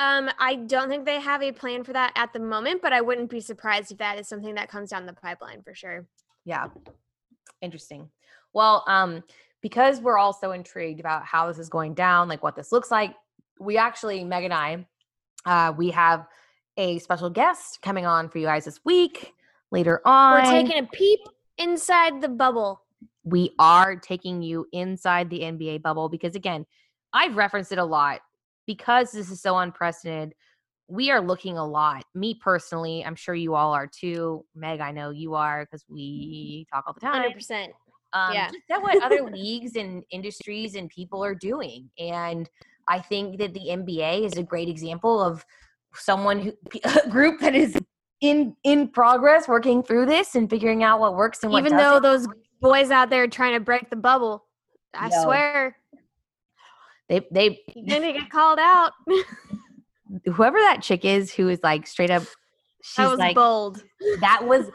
Um, 0.00 0.30
I 0.38 0.56
don't 0.66 0.88
think 0.88 1.04
they 1.04 1.20
have 1.20 1.42
a 1.42 1.52
plan 1.52 1.84
for 1.84 1.92
that 1.92 2.12
at 2.16 2.32
the 2.32 2.40
moment, 2.40 2.82
but 2.82 2.92
I 2.92 3.00
wouldn't 3.00 3.30
be 3.30 3.40
surprised 3.40 3.92
if 3.92 3.98
that 3.98 4.18
is 4.18 4.26
something 4.26 4.56
that 4.56 4.68
comes 4.68 4.90
down 4.90 5.06
the 5.06 5.12
pipeline 5.12 5.62
for 5.62 5.74
sure. 5.74 6.06
Yeah. 6.44 6.68
Interesting. 7.60 8.10
Well, 8.52 8.82
um, 8.88 9.22
because 9.62 10.00
we're 10.00 10.18
all 10.18 10.32
so 10.32 10.52
intrigued 10.52 11.00
about 11.00 11.24
how 11.24 11.46
this 11.48 11.58
is 11.58 11.68
going 11.68 11.94
down, 11.94 12.28
like 12.28 12.42
what 12.42 12.56
this 12.56 12.72
looks 12.72 12.90
like, 12.90 13.14
we 13.58 13.76
actually, 13.76 14.24
Meg 14.24 14.44
and 14.44 14.54
I, 14.54 14.86
uh, 15.44 15.72
we 15.76 15.90
have 15.90 16.26
a 16.76 16.98
special 17.00 17.30
guest 17.30 17.80
coming 17.82 18.06
on 18.06 18.28
for 18.28 18.38
you 18.38 18.46
guys 18.46 18.64
this 18.64 18.80
week. 18.84 19.34
Later 19.70 20.00
on, 20.04 20.42
We're 20.42 20.50
taking 20.50 20.82
a 20.82 20.86
peep 20.86 21.20
inside 21.58 22.20
the 22.20 22.28
bubble. 22.28 22.82
we 23.22 23.52
are 23.58 23.96
taking 23.96 24.42
you 24.42 24.66
inside 24.72 25.28
the 25.30 25.40
NBA 25.40 25.82
bubble 25.82 26.08
because 26.08 26.34
again, 26.34 26.64
I've 27.12 27.36
referenced 27.36 27.70
it 27.70 27.78
a 27.78 27.84
lot 27.84 28.20
because 28.66 29.12
this 29.12 29.30
is 29.30 29.40
so 29.42 29.58
unprecedented. 29.58 30.34
We 30.88 31.10
are 31.10 31.20
looking 31.20 31.58
a 31.58 31.66
lot. 31.66 32.02
Me 32.14 32.34
personally, 32.34 33.04
I'm 33.04 33.14
sure 33.14 33.34
you 33.34 33.54
all 33.54 33.72
are 33.72 33.86
too. 33.86 34.44
Meg, 34.56 34.80
I 34.80 34.90
know 34.90 35.10
you 35.10 35.34
are 35.34 35.64
because 35.64 35.84
we 35.88 36.66
talk 36.72 36.84
all 36.86 36.94
the 36.94 37.00
time. 37.00 37.12
Hundred 37.12 37.34
percent. 37.34 37.72
Um, 38.12 38.32
Yeah. 38.32 38.48
just 38.48 38.58
at 38.70 38.82
what 38.82 39.02
other 39.02 39.22
leagues 39.30 39.76
and 39.76 40.02
industries 40.10 40.74
and 40.74 40.88
people 40.88 41.22
are 41.24 41.34
doing. 41.34 41.90
And 41.98 42.48
I 42.88 42.98
think 42.98 43.38
that 43.38 43.54
the 43.54 43.68
NBA 43.70 44.24
is 44.24 44.36
a 44.36 44.42
great 44.42 44.68
example 44.68 45.20
of 45.22 45.44
someone 45.94 46.38
who 46.40 46.52
a 47.04 47.08
group 47.08 47.40
that 47.40 47.54
is 47.54 47.76
in 48.20 48.54
in 48.64 48.88
progress 48.88 49.48
working 49.48 49.82
through 49.82 50.06
this 50.06 50.34
and 50.34 50.48
figuring 50.50 50.82
out 50.84 51.00
what 51.00 51.14
works 51.16 51.42
and 51.42 51.52
what 51.52 51.60
Even 51.60 51.72
though 51.76 51.98
doesn't. 52.00 52.28
those 52.30 52.36
boys 52.60 52.90
out 52.90 53.08
there 53.10 53.26
trying 53.26 53.54
to 53.54 53.60
break 53.60 53.88
the 53.90 53.96
bubble, 53.96 54.44
I 54.94 55.08
Yo. 55.08 55.22
swear 55.22 55.76
they 57.08 57.26
they 57.32 57.60
gonna 57.88 58.12
get 58.12 58.28
called 58.30 58.58
out. 58.58 58.92
whoever 60.34 60.58
that 60.58 60.82
chick 60.82 61.04
is 61.04 61.32
who 61.32 61.48
is 61.48 61.60
like 61.62 61.86
straight 61.86 62.10
up 62.10 62.24
she's 62.82 62.96
that 62.96 63.10
was 63.10 63.18
like 63.18 63.34
bold. 63.36 63.82
that 64.20 64.44
was 64.46 64.66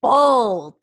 bold. 0.00 0.76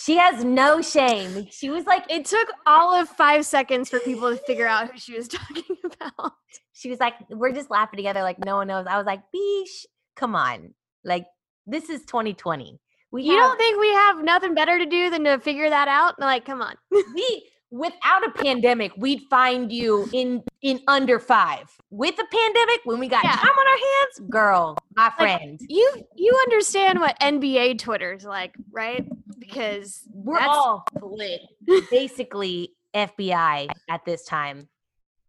She 0.00 0.16
has 0.16 0.42
no 0.44 0.80
shame. 0.80 1.46
She 1.50 1.68
was 1.68 1.84
like 1.84 2.04
It 2.10 2.24
took 2.24 2.48
all 2.66 2.94
of 2.94 3.08
five 3.08 3.44
seconds 3.44 3.90
for 3.90 4.00
people 4.00 4.30
to 4.30 4.36
figure 4.36 4.66
out 4.66 4.90
who 4.90 4.98
she 4.98 5.14
was 5.14 5.28
talking 5.28 5.76
about. 5.84 6.32
she 6.72 6.88
was 6.88 6.98
like, 6.98 7.14
we're 7.28 7.52
just 7.52 7.70
laughing 7.70 7.98
together 7.98 8.22
like 8.22 8.42
no 8.42 8.56
one 8.56 8.68
knows. 8.68 8.86
I 8.88 8.96
was 8.96 9.06
like, 9.06 9.20
Beesh, 9.34 9.84
come 10.16 10.34
on. 10.34 10.74
Like, 11.04 11.26
this 11.66 11.90
is 11.90 12.00
2020. 12.06 12.80
We 13.12 13.24
You 13.24 13.32
have, 13.32 13.40
don't 13.40 13.58
think 13.58 13.78
we 13.80 13.92
have 13.92 14.22
nothing 14.22 14.54
better 14.54 14.78
to 14.78 14.86
do 14.86 15.10
than 15.10 15.24
to 15.24 15.38
figure 15.38 15.68
that 15.68 15.88
out? 15.88 16.18
Like, 16.18 16.44
come 16.44 16.62
on. 16.62 16.74
we 16.90 17.49
without 17.70 18.26
a 18.26 18.30
pandemic, 18.42 18.92
we'd 18.96 19.22
find 19.30 19.72
you 19.72 20.08
in 20.12 20.42
in 20.62 20.80
under 20.88 21.18
five. 21.18 21.70
With 21.90 22.14
a 22.18 22.24
pandemic, 22.30 22.80
when 22.84 22.98
we 22.98 23.08
got 23.08 23.24
Yeah. 23.24 23.36
time 23.36 23.48
on 23.48 23.66
our 23.66 23.78
hands, 23.78 24.30
girl, 24.30 24.76
my 24.96 25.10
friend, 25.10 25.60
You 25.68 26.04
you 26.16 26.38
understand 26.44 27.00
what 27.00 27.18
NBA 27.20 27.78
Twitter's 27.78 28.24
like, 28.24 28.54
right? 28.70 29.04
Because 29.38 30.02
we're 30.12 30.40
all 30.40 30.84
lit. 31.02 31.40
basically 31.90 32.74
FBI 32.94 33.68
at 33.88 34.04
this 34.04 34.24
time. 34.24 34.68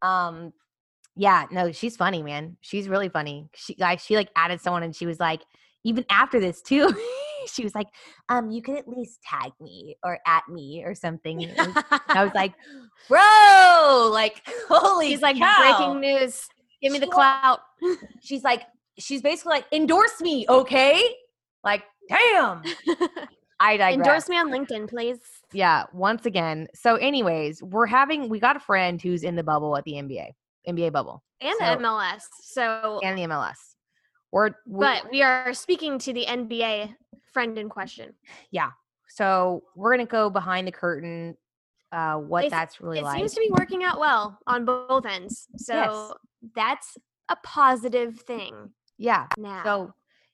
Um, 0.02 0.52
yeah, 1.16 1.46
no, 1.52 1.72
she's 1.72 1.96
funny, 1.96 2.24
man. 2.24 2.58
She's 2.62 2.90
really 2.90 3.10
funny. 3.10 3.50
She 3.54 3.76
like 3.78 4.00
she 4.00 4.16
like 4.16 4.30
added 4.36 4.62
someone, 4.62 4.84
and 4.84 4.96
she 4.96 5.06
was 5.06 5.20
like, 5.20 5.42
even 5.84 6.06
after 6.10 6.40
this 6.40 6.62
too, 6.62 6.90
she 7.52 7.64
was 7.64 7.74
like, 7.76 7.88
um, 8.30 8.52
you 8.52 8.62
can 8.62 8.78
at 8.78 8.88
least 8.88 9.20
tag 9.24 9.52
me 9.60 9.96
or 10.04 10.20
at 10.28 10.44
me 10.50 10.84
or 10.86 10.94
something. 10.96 11.52
I 11.58 12.24
was 12.24 12.34
like, 12.36 12.54
bro, 13.10 14.10
like 14.12 14.42
holy, 14.70 15.08
He's 15.10 15.22
like 15.22 15.38
cow." 15.38 15.78
breaking 15.78 16.02
news. 16.02 16.46
Give 16.82 16.92
me 16.92 17.00
the 17.00 17.08
clout. 17.08 17.60
She's 18.22 18.44
like, 18.44 18.64
she's 18.98 19.22
basically 19.22 19.52
like, 19.56 19.66
endorse 19.72 20.20
me, 20.22 20.46
okay? 20.50 21.02
Like, 21.64 21.84
damn. 22.10 22.64
I 23.60 23.78
digress. 23.78 23.94
Endorse 23.94 24.30
me 24.30 24.38
on 24.38 24.50
LinkedIn, 24.50 24.90
please. 24.90 25.20
yeah 25.54 25.84
once 25.94 26.26
again 26.26 26.68
so 26.74 26.96
anyways 26.96 27.62
we're 27.62 27.86
having 27.86 28.30
we 28.30 28.40
got 28.40 28.56
a 28.56 28.60
friend 28.60 29.00
who's 29.02 29.22
in 29.24 29.36
the 29.36 29.44
bubble 29.44 29.76
at 29.78 29.84
the 29.84 29.92
nba 29.94 30.28
nba 30.68 30.92
bubble 30.92 31.22
And 31.42 31.54
So- 31.60 31.66
the 31.76 31.78
MLS. 31.84 32.24
So 32.42 33.00
and 33.04 33.16
the 33.18 33.24
mls 33.24 33.71
but 34.32 35.12
we 35.12 35.22
are 35.22 35.54
speaking 35.54 36.00
to 36.00 36.14
the 36.14 36.26
NBA 36.26 36.96
friend 37.34 37.58
in 37.58 37.70
question. 37.70 38.14
Yeah. 38.52 38.72
So 39.10 39.64
we're 39.76 39.92
gonna 39.92 40.06
go 40.06 40.30
behind 40.30 40.68
the 40.68 40.72
curtain 40.72 41.38
uh 41.92 42.16
what 42.16 42.50
that's 42.50 42.80
really 42.80 43.00
it 43.00 43.04
like 43.04 43.18
It 43.18 43.20
seems 43.20 43.34
to 43.34 43.42
be 43.42 43.52
working 43.60 43.84
out 43.84 44.00
well 44.00 44.40
on 44.48 44.64
both 44.64 45.06
ends. 45.06 45.48
So 45.58 46.16
that's 46.56 46.98
a 47.30 47.36
positive 47.44 48.20
thing 48.20 48.72
yeah 48.98 49.26
now. 49.38 49.64
so 49.64 49.94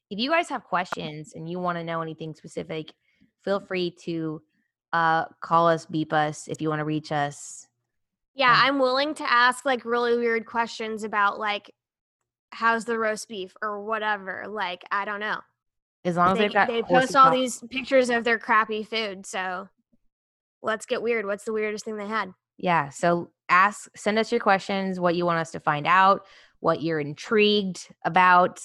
if 0.09 0.19
you 0.19 0.29
guys 0.29 0.49
have 0.49 0.63
questions 0.63 1.33
and 1.35 1.49
you 1.49 1.59
want 1.59 1.77
to 1.77 1.83
know 1.83 2.01
anything 2.01 2.33
specific 2.33 2.91
feel 3.43 3.59
free 3.59 3.91
to 4.03 4.41
uh 4.93 5.25
call 5.41 5.67
us 5.67 5.85
beep 5.85 6.11
us 6.11 6.47
if 6.47 6.59
you 6.59 6.69
want 6.69 6.79
to 6.79 6.85
reach 6.85 7.11
us 7.11 7.67
yeah, 8.37 8.51
um, 8.51 8.59
I'm 8.61 8.79
willing 8.79 9.15
to 9.15 9.29
ask 9.29 9.65
like 9.65 9.83
really 9.83 10.15
weird 10.15 10.45
questions 10.45 11.03
about 11.03 11.39
like 11.39 11.71
how's 12.51 12.85
the 12.85 12.97
roast 12.97 13.27
beef 13.27 13.55
or 13.61 13.83
whatever. 13.83 14.45
Like, 14.47 14.83
I 14.91 15.05
don't 15.05 15.19
know. 15.19 15.39
as 16.05 16.15
long 16.15 16.31
as 16.31 16.37
They, 16.37 16.43
they've 16.45 16.53
got 16.53 16.67
they 16.67 16.83
post 16.83 17.15
all 17.15 17.31
these 17.31 17.61
pictures 17.69 18.09
of 18.09 18.23
their 18.23 18.39
crappy 18.39 18.83
food. 18.83 19.25
So 19.25 19.67
let's 20.61 20.85
get 20.85 21.01
weird. 21.01 21.25
What's 21.25 21.43
the 21.45 21.53
weirdest 21.53 21.85
thing 21.85 21.97
they 21.97 22.07
had? 22.07 22.33
Yeah. 22.57 22.89
So 22.89 23.31
ask, 23.49 23.89
send 23.95 24.17
us 24.17 24.31
your 24.31 24.41
questions, 24.41 24.99
what 24.99 25.15
you 25.15 25.25
want 25.25 25.39
us 25.39 25.51
to 25.51 25.59
find 25.59 25.85
out, 25.85 26.25
what 26.59 26.81
you're 26.81 26.99
intrigued 26.99 27.87
about. 28.03 28.59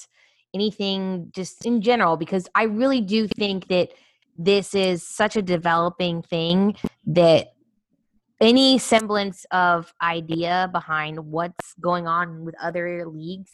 anything 0.54 1.30
just 1.34 1.64
in 1.64 1.80
general 1.80 2.16
because 2.16 2.46
I 2.54 2.64
really 2.64 3.00
do 3.00 3.26
think 3.26 3.68
that 3.68 3.88
this 4.36 4.74
is 4.74 5.02
such 5.06 5.34
a 5.36 5.42
developing 5.42 6.20
thing 6.22 6.76
that 7.06 7.54
any 8.42 8.76
semblance 8.76 9.46
of 9.52 9.94
idea 10.02 10.68
behind 10.72 11.18
what's 11.18 11.74
going 11.80 12.08
on 12.08 12.44
with 12.44 12.56
other 12.60 13.06
leagues 13.06 13.52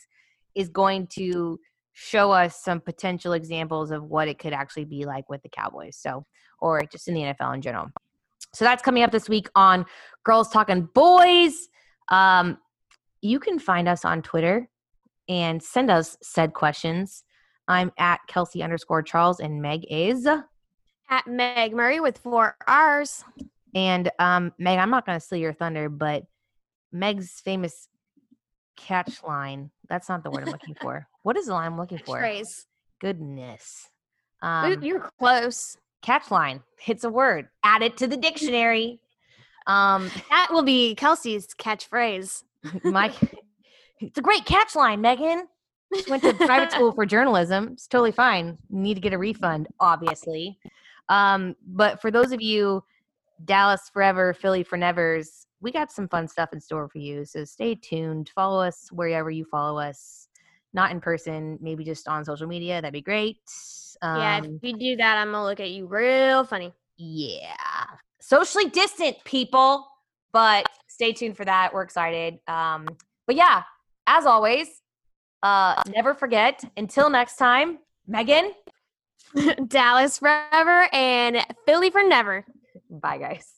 is 0.54 0.70
going 0.70 1.06
to 1.08 1.60
show 1.92 2.30
us 2.32 2.62
some 2.64 2.80
potential 2.80 3.34
examples 3.34 3.90
of 3.90 4.02
what 4.04 4.28
it 4.28 4.38
could 4.38 4.54
actually 4.54 4.86
be 4.86 5.04
like 5.04 5.28
with 5.28 5.42
the 5.42 5.48
Cowboys. 5.50 5.96
So, 5.96 6.24
or 6.60 6.82
just 6.90 7.06
in 7.06 7.14
the 7.14 7.20
NFL 7.20 7.54
in 7.54 7.60
general. 7.60 7.88
So 8.54 8.64
that's 8.64 8.82
coming 8.82 9.02
up 9.02 9.12
this 9.12 9.28
week 9.28 9.50
on 9.54 9.84
Girls 10.24 10.48
Talking 10.48 10.88
Boys. 10.94 11.68
Um, 12.08 12.56
you 13.20 13.38
can 13.38 13.58
find 13.58 13.88
us 13.88 14.06
on 14.06 14.22
Twitter 14.22 14.70
and 15.28 15.62
send 15.62 15.90
us 15.90 16.16
said 16.22 16.54
questions. 16.54 17.24
I'm 17.68 17.92
at 17.98 18.20
Kelsey 18.26 18.62
underscore 18.62 19.02
Charles 19.02 19.38
and 19.38 19.60
Meg 19.60 19.84
is 19.90 20.26
at 20.26 21.26
Meg 21.26 21.74
Murray 21.74 22.00
with 22.00 22.16
four 22.16 22.56
R's. 22.66 23.22
And 23.74 24.10
um, 24.18 24.52
Meg, 24.58 24.78
I'm 24.78 24.90
not 24.90 25.06
going 25.06 25.18
to 25.18 25.24
steal 25.24 25.38
your 25.38 25.52
thunder, 25.52 25.88
but 25.88 26.24
Meg's 26.92 27.40
famous 27.40 27.88
catch 28.76 29.22
line. 29.22 29.70
That's 29.88 30.08
not 30.08 30.22
the 30.22 30.30
word 30.30 30.44
I'm 30.44 30.52
looking 30.52 30.76
for. 30.80 31.06
What 31.24 31.36
is 31.36 31.46
the 31.46 31.52
line 31.52 31.66
I'm 31.66 31.76
looking 31.76 31.98
for? 31.98 32.18
Phrase. 32.18 32.64
Goodness. 33.02 33.90
Um, 34.40 34.82
You're 34.82 35.10
close. 35.18 35.76
Catch 36.00 36.30
line. 36.30 36.62
It's 36.86 37.04
a 37.04 37.10
word. 37.10 37.48
Add 37.62 37.82
it 37.82 37.98
to 37.98 38.06
the 38.06 38.16
dictionary. 38.16 38.98
Um, 39.66 40.10
that 40.30 40.48
will 40.50 40.62
be 40.62 40.94
Kelsey's 40.94 41.48
catchphrase. 41.48 42.44
My, 42.84 43.12
it's 44.00 44.16
a 44.16 44.22
great 44.22 44.46
catch 44.46 44.74
line, 44.74 45.02
Megan. 45.02 45.48
She 45.94 46.10
went 46.10 46.22
to 46.22 46.32
private 46.32 46.72
school 46.72 46.92
for 46.92 47.04
journalism. 47.04 47.70
It's 47.72 47.86
totally 47.86 48.12
fine. 48.12 48.56
Need 48.70 48.94
to 48.94 49.00
get 49.00 49.12
a 49.12 49.18
refund, 49.18 49.68
obviously. 49.80 50.58
Um, 51.10 51.56
but 51.66 52.00
for 52.00 52.10
those 52.10 52.32
of 52.32 52.40
you 52.40 52.84
Dallas 53.44 53.90
forever, 53.92 54.34
Philly 54.34 54.62
for 54.62 54.76
nevers. 54.76 55.46
We 55.60 55.72
got 55.72 55.90
some 55.90 56.08
fun 56.08 56.28
stuff 56.28 56.50
in 56.52 56.60
store 56.60 56.88
for 56.88 56.98
you. 56.98 57.24
So 57.24 57.44
stay 57.44 57.74
tuned. 57.74 58.30
Follow 58.34 58.60
us 58.60 58.88
wherever 58.92 59.30
you 59.30 59.44
follow 59.44 59.78
us. 59.78 60.28
Not 60.72 60.90
in 60.90 61.00
person, 61.00 61.58
maybe 61.60 61.84
just 61.84 62.06
on 62.08 62.24
social 62.24 62.46
media. 62.46 62.80
That'd 62.80 62.92
be 62.92 63.00
great. 63.00 63.38
Um, 64.02 64.20
yeah, 64.20 64.38
if 64.38 64.44
um 64.44 64.58
you 64.62 64.78
do 64.78 64.96
that, 64.96 65.18
I'm 65.18 65.32
gonna 65.32 65.44
look 65.44 65.60
at 65.60 65.70
you 65.70 65.86
real 65.86 66.44
funny. 66.44 66.72
Yeah. 66.96 67.84
Socially 68.20 68.68
distant 68.68 69.16
people, 69.24 69.86
but 70.32 70.66
stay 70.88 71.12
tuned 71.12 71.36
for 71.36 71.44
that. 71.44 71.72
We're 71.72 71.82
excited. 71.82 72.38
Um, 72.46 72.86
but 73.26 73.36
yeah, 73.36 73.62
as 74.06 74.26
always, 74.26 74.82
uh, 75.42 75.82
never 75.94 76.14
forget. 76.14 76.62
Until 76.76 77.10
next 77.10 77.36
time, 77.36 77.78
Megan. 78.06 78.52
Dallas 79.68 80.18
forever 80.18 80.88
and 80.92 81.44
Philly 81.66 81.90
for 81.90 82.02
never. 82.02 82.44
Bye, 82.90 83.18
guys. 83.18 83.57